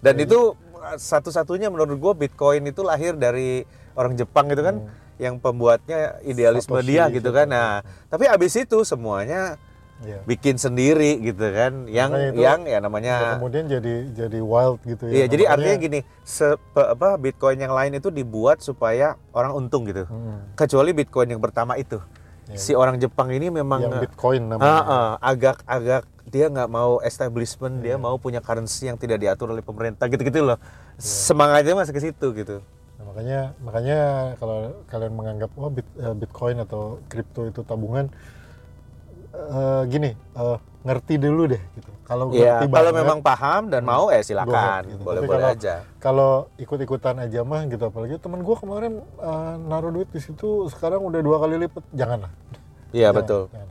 Dan 0.00 0.14
itu 0.16 0.54
uh, 0.54 0.69
satu-satunya 0.96 1.68
menurut 1.68 1.96
gue 1.96 2.12
Bitcoin 2.26 2.64
itu 2.64 2.80
lahir 2.80 3.14
dari 3.14 3.64
orang 3.92 4.14
Jepang 4.14 4.48
gitu 4.48 4.62
kan, 4.62 4.76
yang 5.16 5.36
pembuatnya 5.36 6.16
idealisme 6.22 6.72
Satoshi 6.72 6.88
dia 6.88 7.08
gitu 7.08 7.30
kan. 7.30 7.46
Nah, 7.46 7.80
tapi 8.06 8.24
abis 8.24 8.56
itu 8.56 8.82
semuanya 8.82 9.60
Iya. 10.00 10.16
bikin 10.24 10.56
sendiri 10.56 11.20
gitu 11.20 11.44
kan. 11.52 11.84
Yang 11.84 12.32
itu 12.32 12.40
yang 12.40 12.64
ya 12.64 12.80
namanya 12.80 13.36
kemudian 13.36 13.68
jadi 13.68 14.08
jadi 14.08 14.40
wild 14.40 14.80
gitu 14.80 15.04
ya 15.04 15.12
Iya, 15.12 15.24
jadi 15.28 15.44
artinya 15.44 15.76
gini, 15.76 16.00
se- 16.24 16.56
apa 16.72 17.20
Bitcoin 17.20 17.60
yang 17.60 17.76
lain 17.76 18.00
itu 18.00 18.08
dibuat 18.08 18.64
supaya 18.64 19.20
orang 19.36 19.52
untung 19.52 19.84
gitu. 19.84 20.08
Hmm. 20.08 20.56
Kecuali 20.56 20.96
Bitcoin 20.96 21.36
yang 21.36 21.42
pertama 21.44 21.76
itu. 21.76 22.00
Iya. 22.48 22.56
Si 22.56 22.72
orang 22.72 22.96
Jepang 22.96 23.28
ini 23.28 23.52
memang 23.52 23.84
yang 23.84 24.00
Bitcoin 24.00 24.48
namanya 24.48 24.80
ah, 24.82 25.12
agak-agak 25.20 26.08
dia 26.30 26.46
nggak 26.46 26.68
mau 26.68 26.98
establishment, 27.00 27.74
Iya. 27.76 27.84
dia 27.84 27.96
mau 27.96 28.16
punya 28.16 28.38
currency 28.38 28.86
yang 28.86 28.94
tidak 28.94 29.18
diatur 29.18 29.50
oleh 29.50 29.60
pemerintah 29.60 30.06
gitu-gitu 30.06 30.40
loh. 30.40 30.56
Iya. 30.56 30.96
Semangatnya 30.96 31.74
masih 31.74 31.90
ke 31.90 32.00
situ 32.00 32.26
gitu. 32.32 32.56
Nah, 32.96 33.04
makanya 33.06 33.38
makanya 33.58 33.98
kalau 34.36 34.58
kalian 34.86 35.12
menganggap 35.12 35.50
wah 35.54 35.68
bit- 35.68 35.96
eh, 35.96 36.14
Bitcoin 36.14 36.56
atau 36.58 36.82
kripto 37.06 37.44
itu 37.44 37.60
tabungan 37.60 38.06
eh, 39.30 39.82
gini 39.86 40.10
eh, 40.14 40.56
ngerti 40.80 41.14
dulu 41.16 41.44
deh 41.46 41.62
gitu 41.72 41.90
kalau 42.02 42.28
Iya, 42.30 42.58
ngerti 42.58 42.66
kalau 42.68 42.90
banget, 42.90 43.00
memang 43.00 43.18
paham 43.20 43.62
dan 43.68 43.82
mau 43.84 44.08
eh 44.08 44.18
silakan, 44.20 44.80
gitu. 44.86 44.96
Tapi 44.96 45.04
boleh-boleh 45.04 45.38
kalau- 45.38 45.54
aja. 45.54 45.74
kalau 45.98 46.30
ikut-ikutan 46.56 47.16
aja 47.20 47.40
mah 47.42 47.62
gitu 47.64 47.84
apalagi 47.84 48.16
teman 48.16 48.40
gua 48.40 48.56
kemarin 48.56 48.92
eh, 49.00 49.54
naruh 49.62 49.90
duit 49.90 50.08
di 50.08 50.18
situ 50.18 50.66
sekarang 50.68 51.00
udah 51.00 51.20
dua 51.20 51.36
kali 51.38 51.56
lipat 51.58 51.84
janganlah 51.90 52.32
Iya 52.90 53.08
Jangan, 53.08 53.16
betul, 53.16 53.42
jangan. 53.48 53.68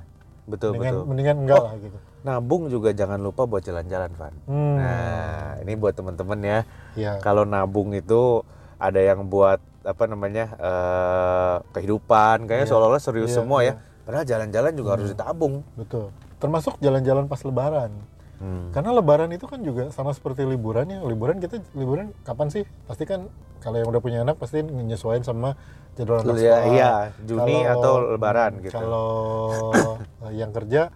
betul 0.48 0.70
mendingan 0.72 0.94
betul. 0.96 1.06
mendingan 1.06 1.38
enggak 1.40 1.58
Oh. 1.58 1.66
lah 1.66 1.74
gitu 1.78 1.98
Nabung 2.20 2.68
juga 2.68 2.92
jangan 2.92 3.16
lupa 3.18 3.44
buat 3.44 3.62
jalan-jalan, 3.62 4.12
Van. 4.14 4.34
Hmm. 4.44 4.76
Nah, 4.76 5.56
ini 5.62 5.74
buat 5.74 5.96
temen-temen 5.96 6.40
ya. 6.42 6.60
Iya. 6.94 7.12
Kalau 7.20 7.44
nabung 7.44 7.92
itu 7.92 8.44
ada 8.76 9.00
yang 9.00 9.24
buat 9.26 9.58
apa 9.82 10.04
namanya 10.06 10.52
eh, 10.60 11.56
kehidupan, 11.72 12.44
kayaknya 12.44 12.68
Iya. 12.68 12.72
seolah-olah 12.72 13.00
serius 13.00 13.32
Iya, 13.32 13.38
semua 13.38 13.60
iya. 13.62 13.80
ya. 13.80 14.04
Padahal 14.04 14.26
jalan-jalan 14.26 14.72
juga 14.74 14.90
harus 14.96 15.08
ditabung. 15.10 15.64
betul 15.74 16.10
termasuk 16.40 16.80
jalan-jalan 16.80 17.28
pas 17.28 17.44
lebaran 17.44 17.92
Hmm. 18.40 18.72
Karena 18.72 18.96
lebaran 18.96 19.28
itu 19.36 19.44
kan 19.44 19.60
juga 19.60 19.92
sama 19.92 20.16
seperti 20.16 20.48
liburan 20.48 20.88
ya. 20.88 21.04
Liburan 21.04 21.44
kita 21.44 21.60
liburan 21.76 22.16
kapan 22.24 22.48
sih? 22.48 22.64
Pasti 22.88 23.04
kan 23.04 23.28
kalau 23.60 23.76
yang 23.76 23.92
udah 23.92 24.00
punya 24.00 24.24
anak 24.24 24.40
pasti 24.40 24.64
menyesuaikan 24.64 25.28
sama 25.28 25.60
jadwal 25.94 26.24
anak 26.24 26.40
Iya, 26.40 26.56
sekolah. 26.56 26.72
iya, 26.72 26.92
Juni 27.20 27.56
Kalau- 27.60 27.76
atau 27.76 27.94
Lebaran 28.16 28.52
gitu. 28.64 28.72
Kalau 28.72 29.12
yang 30.40 30.56
kerja 30.56 30.88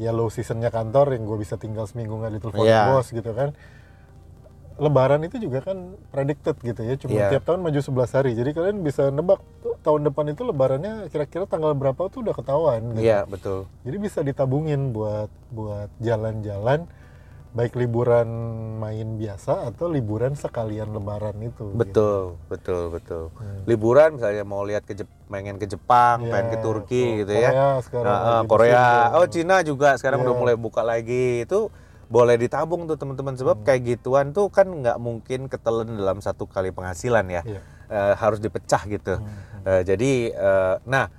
ya 0.00 0.10
low 0.10 0.32
seasonnya 0.32 0.72
kantor 0.72 1.12
yang 1.12 1.28
gue 1.28 1.38
bisa 1.38 1.60
tinggal 1.60 1.84
seminggu 1.84 2.16
nggak 2.16 2.40
ditelepon 2.40 2.64
Iya. 2.64 2.88
bos 2.88 3.12
gitu 3.12 3.30
kan. 3.30 3.52
Lebaran 4.80 5.20
itu 5.20 5.36
juga 5.36 5.60
kan 5.60 5.92
predicted 6.08 6.56
gitu 6.58 6.80
ya. 6.80 6.96
Cuma 6.96 7.12
Iya. 7.14 7.28
tiap 7.28 7.44
tahun 7.44 7.60
maju 7.60 7.76
11 7.78 8.16
hari. 8.16 8.32
Jadi 8.32 8.56
kalian 8.56 8.80
bisa 8.80 9.12
nebak 9.12 9.44
tuh, 9.60 9.76
tahun 9.84 10.08
depan 10.08 10.32
itu 10.32 10.40
lebarannya 10.40 11.12
kira-kira 11.12 11.44
tanggal 11.44 11.76
berapa 11.76 12.00
tuh 12.08 12.24
udah 12.24 12.32
ketahuan 12.32 12.96
gitu. 12.96 13.04
Iya, 13.04 13.28
betul. 13.28 13.68
Jadi 13.84 13.96
bisa 14.00 14.24
ditabungin 14.24 14.96
buat 14.96 15.28
buat 15.52 15.92
jalan-jalan 16.00 16.88
baik 17.50 17.74
liburan 17.74 18.28
main 18.78 19.18
biasa 19.18 19.74
atau 19.74 19.90
liburan 19.90 20.32
sekalian 20.32 20.86
lebaran 20.88 21.34
itu. 21.40 21.66
gitu. 21.66 21.74
Betul, 21.74 22.22
betul, 22.46 22.82
betul. 22.88 23.22
Hmm. 23.34 23.66
Liburan 23.66 24.14
misalnya 24.14 24.44
mau 24.44 24.62
lihat 24.62 24.82
ke 24.82 24.94
Jep- 24.94 25.10
pengen 25.26 25.58
ke 25.58 25.66
Jepang, 25.66 26.22
Iya, 26.22 26.30
pengen 26.30 26.46
ke 26.48 26.58
Turki 26.60 27.02
Ko- 27.04 27.16
gitu 27.18 27.32
ya. 27.32 27.50
Korea 27.50 27.68
sekarang 27.82 28.06
Nah, 28.06 28.42
Korea, 28.46 28.84
oh 29.12 29.26
Cina 29.26 29.56
juga 29.60 29.98
sekarang 29.98 30.22
Iya. 30.22 30.26
udah 30.26 30.34
mulai 30.36 30.54
buka 30.54 30.82
lagi. 30.82 31.42
Itu 31.42 31.74
boleh 32.06 32.34
ditabung 32.34 32.86
tuh 32.86 32.94
teman-teman 32.94 33.34
sebab 33.34 33.56
Hmm. 33.56 33.66
kayak 33.66 33.82
gituan 33.84 34.30
tuh 34.30 34.46
kan 34.46 34.66
nggak 34.66 34.98
mungkin 34.98 35.46
ketelen 35.46 35.94
dalam 35.94 36.18
satu 36.18 36.46
kali 36.46 36.70
penghasilan 36.70 37.26
ya. 37.28 37.42
Iya. 37.42 37.60
Eh, 37.88 38.14
harus 38.14 38.38
dipecah 38.38 38.86
gitu. 38.86 39.18
Hmm. 39.18 39.66
Eh, 39.66 39.82
jadi 39.82 40.10
eh, 40.30 40.74
nah 40.84 41.10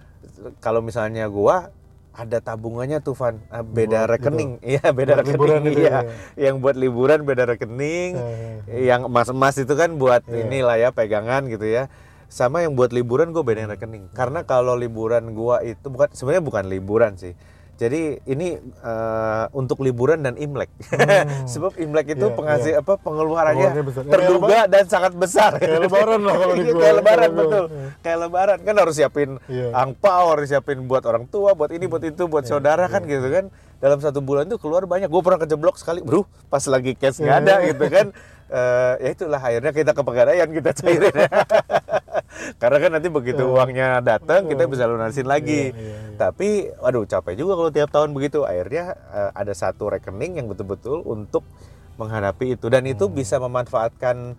kalau 0.57 0.79
misalnya 0.79 1.27
gua 1.27 1.75
ada 2.11 2.37
tabungannya 2.37 2.99
tuh 2.99 3.15
Van. 3.15 3.39
Eh, 3.47 3.63
beda 3.63 4.03
Buat 4.03 4.11
rekening. 4.13 4.51
iya 4.61 4.83
beda 4.91 5.19
Buat 5.19 5.25
rekening. 5.25 5.63
iya. 5.75 5.89
ya. 5.89 6.01
yang 6.49 6.59
buat 6.59 6.75
liburan 6.75 7.23
beda 7.23 7.47
rekening. 7.47 8.19
Eh, 8.67 8.83
yang 8.85 9.07
emas-emas 9.07 9.55
itu 9.55 9.71
kan 9.73 9.95
buat 9.95 10.23
Iya. 10.27 10.45
inilah 10.45 10.75
ya 10.77 10.89
pegangan 10.91 11.47
gitu 11.47 11.63
ya. 11.63 11.87
Sama 12.27 12.63
yang 12.63 12.75
buat 12.75 12.91
liburan 12.91 13.31
gue 13.31 13.43
bedain 13.43 13.67
rekening. 13.67 14.07
Karena 14.11 14.43
kalau 14.43 14.71
liburan 14.73 15.31
gua 15.31 15.59
itu 15.61 15.87
bukan 15.87 16.11
sebenarnya 16.11 16.43
bukan 16.43 16.63
liburan 16.65 17.15
sih 17.15 17.35
jadi 17.81 18.01
ini 18.23 18.47
eh, 18.61 19.45
untuk 19.51 19.81
liburan 19.81 20.21
dan 20.21 20.37
imlek 20.37 20.69
Hmm. 20.91 21.47
sebab 21.51 21.73
imlek 21.75 22.13
itu 22.13 22.23
Iya, 22.23 22.35
penghasil 22.35 22.73
apa 22.77 22.93
pengeluarannya 22.95 23.69
besar. 23.81 24.03
Ya, 24.03 24.11
terduga 24.11 24.59
dan 24.67 24.85
sangat 24.85 25.13
besar 25.13 25.51
Kayak 25.57 25.81
lebaran 25.83 26.21
lah 26.21 26.35
kalau 26.35 26.53
di 26.53 26.61
Iya, 26.61 26.69
gua. 26.69 26.79
kayak 26.79 26.95
lebaran 26.95 27.29
gua. 27.29 27.39
betul 27.41 27.65
kayak 27.99 28.17
lebaran 28.19 28.59
kan 28.61 28.75
harus 28.77 28.95
siapin 28.95 29.29
Iya. 29.47 29.67
angpau 29.73 30.25
harus 30.29 30.47
siapin 30.47 30.85
buat 30.85 31.01
orang 31.01 31.25
tua 31.25 31.51
buat 31.51 31.69
ini 31.69 31.85
buat 31.85 32.03
itu 32.03 32.23
buat 32.25 32.45
saudara 32.45 32.85
kan 32.85 33.01
gitu 33.03 33.25
kan 33.25 33.49
dalam 33.77 33.97
satu 33.97 34.21
bulan 34.21 34.45
itu 34.45 34.55
keluar 34.55 34.85
banyak 34.85 35.09
gue 35.09 35.21
pernah 35.21 35.39
kejeblok 35.39 35.73
sekali 35.73 35.99
bro 35.99 36.21
pas 36.47 36.61
lagi 36.63 36.93
cash 36.93 37.17
nggak 37.17 37.37
ada 37.39 37.53
Iya. 37.57 37.67
gitu 37.73 37.85
kan 37.87 38.05
Eh, 38.51 38.93
ya 38.99 39.09
itulah 39.15 39.39
akhirnya 39.39 39.71
kita 39.71 39.95
ke 39.95 40.03
pegadaian 40.03 40.49
kita 40.51 40.75
cairin. 40.75 41.15
Karena 42.61 42.77
kan 42.83 42.91
nanti 42.99 43.07
begitu 43.07 43.47
uangnya 43.47 44.03
datang 44.03 44.51
kita 44.51 44.67
bisa 44.67 44.83
lunasin 44.91 45.23
lagi. 45.23 45.71
Iya, 45.71 45.79
iya, 45.79 45.95
iya. 46.11 46.17
tapi 46.19 46.67
waduh 46.83 47.07
capek 47.07 47.39
juga 47.39 47.55
kalau 47.55 47.71
tiap 47.71 47.89
tahun 47.95 48.11
begitu. 48.11 48.43
Akhirnya 48.43 48.91
eh, 49.15 49.31
ada 49.31 49.55
satu 49.55 49.87
rekening 49.87 50.43
yang 50.43 50.51
betul-betul 50.51 50.99
untuk 51.07 51.47
menghadapi 51.95 52.59
itu. 52.59 52.67
Dan 52.67 52.91
itu 52.91 53.07
Hmm. 53.07 53.15
bisa 53.15 53.39
memanfaatkan 53.39 54.35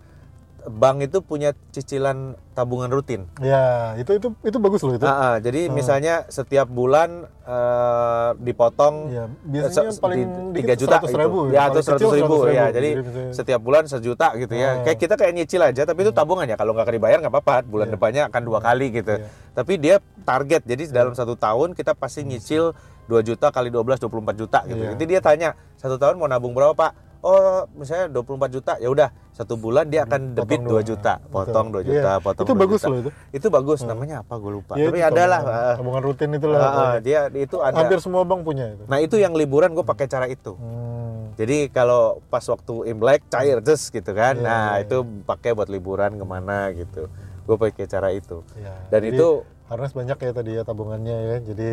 bank 0.65 1.03
itu 1.03 1.19
punya 1.19 1.51
cicilan 1.69 2.33
tabungan 2.51 2.87
rutin. 2.87 3.27
Ya, 3.37 3.93
itu 3.95 4.13
itu 4.13 4.31
itu 4.39 4.57
bagus 4.57 4.79
loh 4.79 4.93
itu. 4.93 5.03
Ah, 5.03 5.35
jadi 5.37 5.67
misalnya 5.67 6.23
setiap 6.27 6.65
bulan 6.65 7.27
eh, 7.43 8.29
dipotong 8.39 8.95
Iya, 9.09 9.25
biasanya 9.43 9.91
se- 9.91 9.99
paling 9.99 10.19
di- 10.19 10.25
dikit 10.25 10.55
tiga 10.55 10.73
juta 10.77 10.95
100 10.97 11.05
gitu. 11.05 11.17
ribu, 11.19 11.39
ya 11.45 11.51
paling 11.51 11.59
atau 11.59 11.73
kecil 11.75 11.87
seratus 11.89 12.11
ribu, 12.15 12.35
100 12.37 12.47
ya. 12.47 12.63
ribu. 12.63 12.71
jadi 12.71 12.71
Jadi 12.73 12.89
misalnya- 13.03 13.33
setiap 13.33 13.61
bulan 13.61 13.83
sejuta 13.85 14.27
gitu 14.35 14.53
ya. 14.53 14.69
Kayak 14.81 14.97
kita 14.97 15.13
kayak 15.15 15.33
nyicil 15.33 15.61
aja 15.61 15.81
tapi 15.83 15.99
itu 16.01 16.11
tabungannya 16.11 16.55
kalau 16.55 16.71
nggak 16.71 16.87
dibayar 16.89 17.17
nggak 17.19 17.33
apa-apa. 17.33 17.55
Bulan 17.65 17.87
Iya. 17.87 17.93
depannya 17.93 18.21
akan 18.27 18.41
dua 18.41 18.59
kali 18.59 18.87
gitu. 18.91 19.13
Iya. 19.13 19.27
tapi 19.53 19.73
dia 19.75 19.95
target. 20.23 20.61
Jadi 20.63 20.89
dalam 20.89 21.13
satu 21.13 21.35
tahun 21.35 21.73
kita 21.73 21.93
pasti 21.93 22.23
nyicil 22.23 22.73
2 23.05 23.21
juta 23.21 23.49
kali 23.49 23.67
12 23.67 23.99
24 23.99 24.33
juta 24.35 24.59
gitu. 24.63 24.79
Iya. 24.79 24.89
nanti 24.89 25.05
dia 25.05 25.19
tanya 25.19 25.49
satu 25.75 25.95
tahun 25.95 26.15
mau 26.15 26.25
nabung 26.25 26.51
berapa 26.51 26.71
pak 26.71 26.91
oh 27.23 27.41
misalnya 27.73 28.11
24 28.13 28.27
juta 28.51 28.73
ya 28.77 28.87
udah 28.87 29.09
satu 29.31 29.55
bulan 29.55 29.87
dia 29.87 30.03
akan 30.03 30.35
debit 30.35 30.59
Potong 30.59 30.67
2 30.67 30.69
dua. 30.69 30.81
juta 30.83 31.13
Betul. 31.17 31.31
potong 31.31 31.67
2 31.69 31.73
Iya. 31.73 31.87
juta 31.87 32.11
potong 32.19 32.43
Itu 32.43 32.53
2 32.53 32.59
bagus 32.59 32.77
juta. 32.77 32.89
loh 32.89 32.97
itu. 32.99 33.09
itu 33.31 33.47
bagus 33.49 33.79
namanya 33.81 34.15
apa 34.19 34.33
gue 34.35 34.51
lupa 34.53 34.73
Ya, 34.75 34.85
tapi 34.85 34.99
itu 34.99 35.07
ada 35.07 35.23
lah 35.25 35.39
tabungan- 35.41 35.63
ah. 35.63 35.75
tabungan 35.75 36.01
rutin 36.03 36.29
itulah. 36.31 36.59
Ah, 36.59 36.69
ah, 36.69 36.95
dia 36.99 37.19
itu 37.33 37.57
ada 37.57 37.75
Hampir 37.75 37.97
semua 37.97 38.21
bank 38.21 38.41
punya 38.41 38.65
itu. 38.69 38.83
Nah 38.85 38.99
itu 38.99 39.15
yang 39.15 39.33
liburan 39.33 39.71
gue 39.71 39.81
pakai 39.81 40.05
cara 40.05 40.27
itu. 40.27 40.53
Hmm. 40.53 41.31
Jadi 41.33 41.65
kalau 41.67 42.01
pas 42.27 42.43
waktu 42.43 42.73
Imlek 42.85 43.25
cair 43.25 43.57
just 43.59 43.89
gitu 43.89 44.11
kan, 44.13 44.35
Iya, 44.35 44.43
nah 44.43 44.65
iya, 44.71 44.85
itu 44.85 44.97
pakai 45.23 45.51
buat 45.51 45.65
liburan 45.65 46.13
ke 46.13 46.21
mana 46.23 46.69
gitu. 46.71 47.09
Gue 47.43 47.55
pakai 47.57 47.85
cara 47.85 48.11
itu. 48.11 48.45
Ya, 48.53 48.69
Dan 48.89 49.01
jadi 49.01 49.15
itu 49.15 49.27
Harnas 49.65 49.91
banyak 49.91 50.13
ya 50.15 50.31
tadi 50.31 50.51
ya 50.51 50.61
tabungannya 50.61 51.17
ya. 51.25 51.37
Jadi 51.41 51.69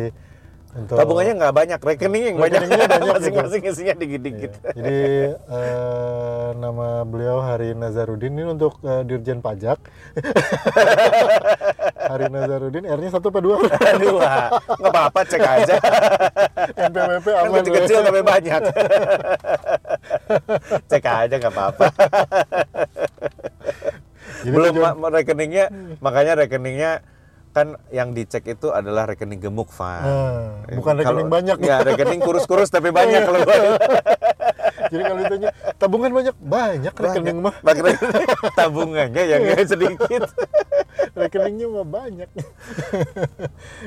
untuk 0.71 0.95
tabungannya 0.95 1.33
nggak 1.35 1.51
banyak, 1.53 1.79
rekening 1.79 2.23
yang 2.25 2.37
banyak, 2.37 2.59
gitu. 2.63 3.05
masing-masing 3.05 3.61
isinya 3.65 3.93
dikit-dikit. 3.93 4.51
Iya. 4.55 4.71
Jadi 4.73 4.97
eh, 5.51 6.47
nama 6.55 7.03
beliau 7.03 7.39
Hari 7.39 7.73
Nazarudin 7.73 8.31
ini 8.31 8.47
untuk 8.47 8.79
eh, 8.81 9.03
Dirjen 9.03 9.39
Pajak. 9.39 9.83
Hari 12.11 12.25
Nazarudin 12.27 12.83
R-nya 12.85 13.09
satu 13.09 13.29
apa 13.29 13.39
dua? 13.39 13.55
Lah, 14.21 14.47
nggak 14.73 14.91
apa-apa 14.91 15.19
cek 15.23 15.41
aja. 15.41 15.75
NPWP 16.81 17.27
kan 17.27 17.41
aman. 17.41 17.55
kecil-kecil 17.57 17.99
tapi 18.01 18.21
banyak. 18.21 18.61
cek 20.87 21.03
aja 21.03 21.35
nggak 21.35 21.51
apa-apa. 21.51 21.85
Jadi 24.41 24.49
Belum 24.49 24.73
tujuan- 24.73 24.97
ma- 24.97 25.11
rekeningnya, 25.11 25.65
makanya 25.99 26.33
rekeningnya 26.39 26.91
kan 27.51 27.67
yang 27.89 28.11
dicek 28.11 28.47
itu 28.47 28.71
adalah 28.71 29.03
rekening 29.05 29.39
gemuk, 29.39 29.67
Van. 29.71 30.01
Ah, 30.01 30.47
bukan 30.71 30.95
Kalau- 30.95 30.99
rekening 31.03 31.29
banyak. 31.29 31.57
Ya, 31.59 31.83
rekening 31.83 32.19
kurus-kurus 32.19 32.67
tapi 32.67 32.89
banyak 32.95 33.21
kalau. 33.21 33.39
Jadi 34.91 35.03
kalau 35.03 35.19
ditanya 35.19 35.49
tabungan 35.77 36.11
banyak, 36.11 36.35
banyak 36.37 36.93
rekening 36.93 37.39
mah. 37.39 37.55
Banyak. 37.61 37.95
tabungannya 38.53 39.23
yang 39.23 39.39
nggak 39.41 39.63
sedikit. 39.65 40.23
Rekeningnya 41.11 41.67
mah 41.67 41.83
banyak. 41.83 42.29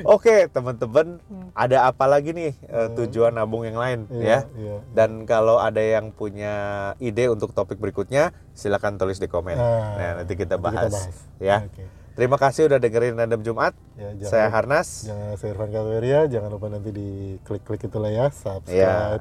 Oke, 0.03 0.45
teman-teman, 0.47 1.21
ada 1.53 1.85
apa 1.85 2.05
lagi 2.05 2.33
nih 2.33 2.53
eh, 2.59 2.87
tujuan 2.95 3.33
nabung 3.33 3.65
yang 3.65 3.77
lain 3.77 4.05
Iya, 4.09 4.21
ya? 4.21 4.39
iya. 4.55 4.75
Dan 4.93 5.25
kalau 5.25 5.57
ada 5.57 5.79
yang 5.79 6.09
punya 6.09 6.53
ide 6.97 7.25
untuk 7.27 7.49
topik 7.51 7.77
berikutnya, 7.77 8.29
silakan 8.53 8.97
tulis 8.97 9.17
di 9.17 9.25
komen. 9.25 9.57
Ah, 9.57 9.93
Nah, 9.95 10.11
nanti 10.21 10.33
kita 10.33 10.57
nanti 10.57 10.65
kita 10.69 10.81
bahas, 10.81 10.91
bahas. 10.91 11.15
ya. 11.37 11.57
Oke. 11.65 11.83
Terima 12.15 12.39
kasih 12.39 12.71
udah 12.71 12.79
dengerin 12.79 13.13
Random 13.13 13.43
Jumat. 13.43 13.75
Ya, 13.93 14.15
jangan- 14.15 14.31
Saya 14.31 14.47
Harnas. 14.49 14.89
Jangan 15.03 15.35
saya 15.35 15.49
Irfan 15.51 15.69
Kalweria, 15.69 16.19
jangan 16.25 16.49
lupa 16.49 16.67
nanti 16.67 16.89
di 16.89 17.09
klik-klik 17.43 17.83
itulah 17.83 18.07
ya, 18.07 18.31
subscribe, 18.31 18.71
Iya. 18.71 19.19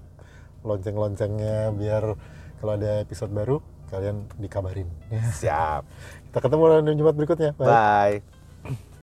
lonceng-loncengnya 0.62 1.74
biar 1.74 2.14
kalau 2.56 2.72
ada 2.72 3.02
episode 3.02 3.30
baru 3.30 3.58
kalian 3.90 4.30
dikabarin. 4.38 4.86
Ya. 5.10 5.22
Siap. 5.28 5.82
Kita 6.30 6.38
ketemu 6.40 6.62
di 6.82 6.94
Jumat 6.96 7.14
berikutnya. 7.14 7.50
Bye. 7.54 7.66
Bye. 7.68 8.33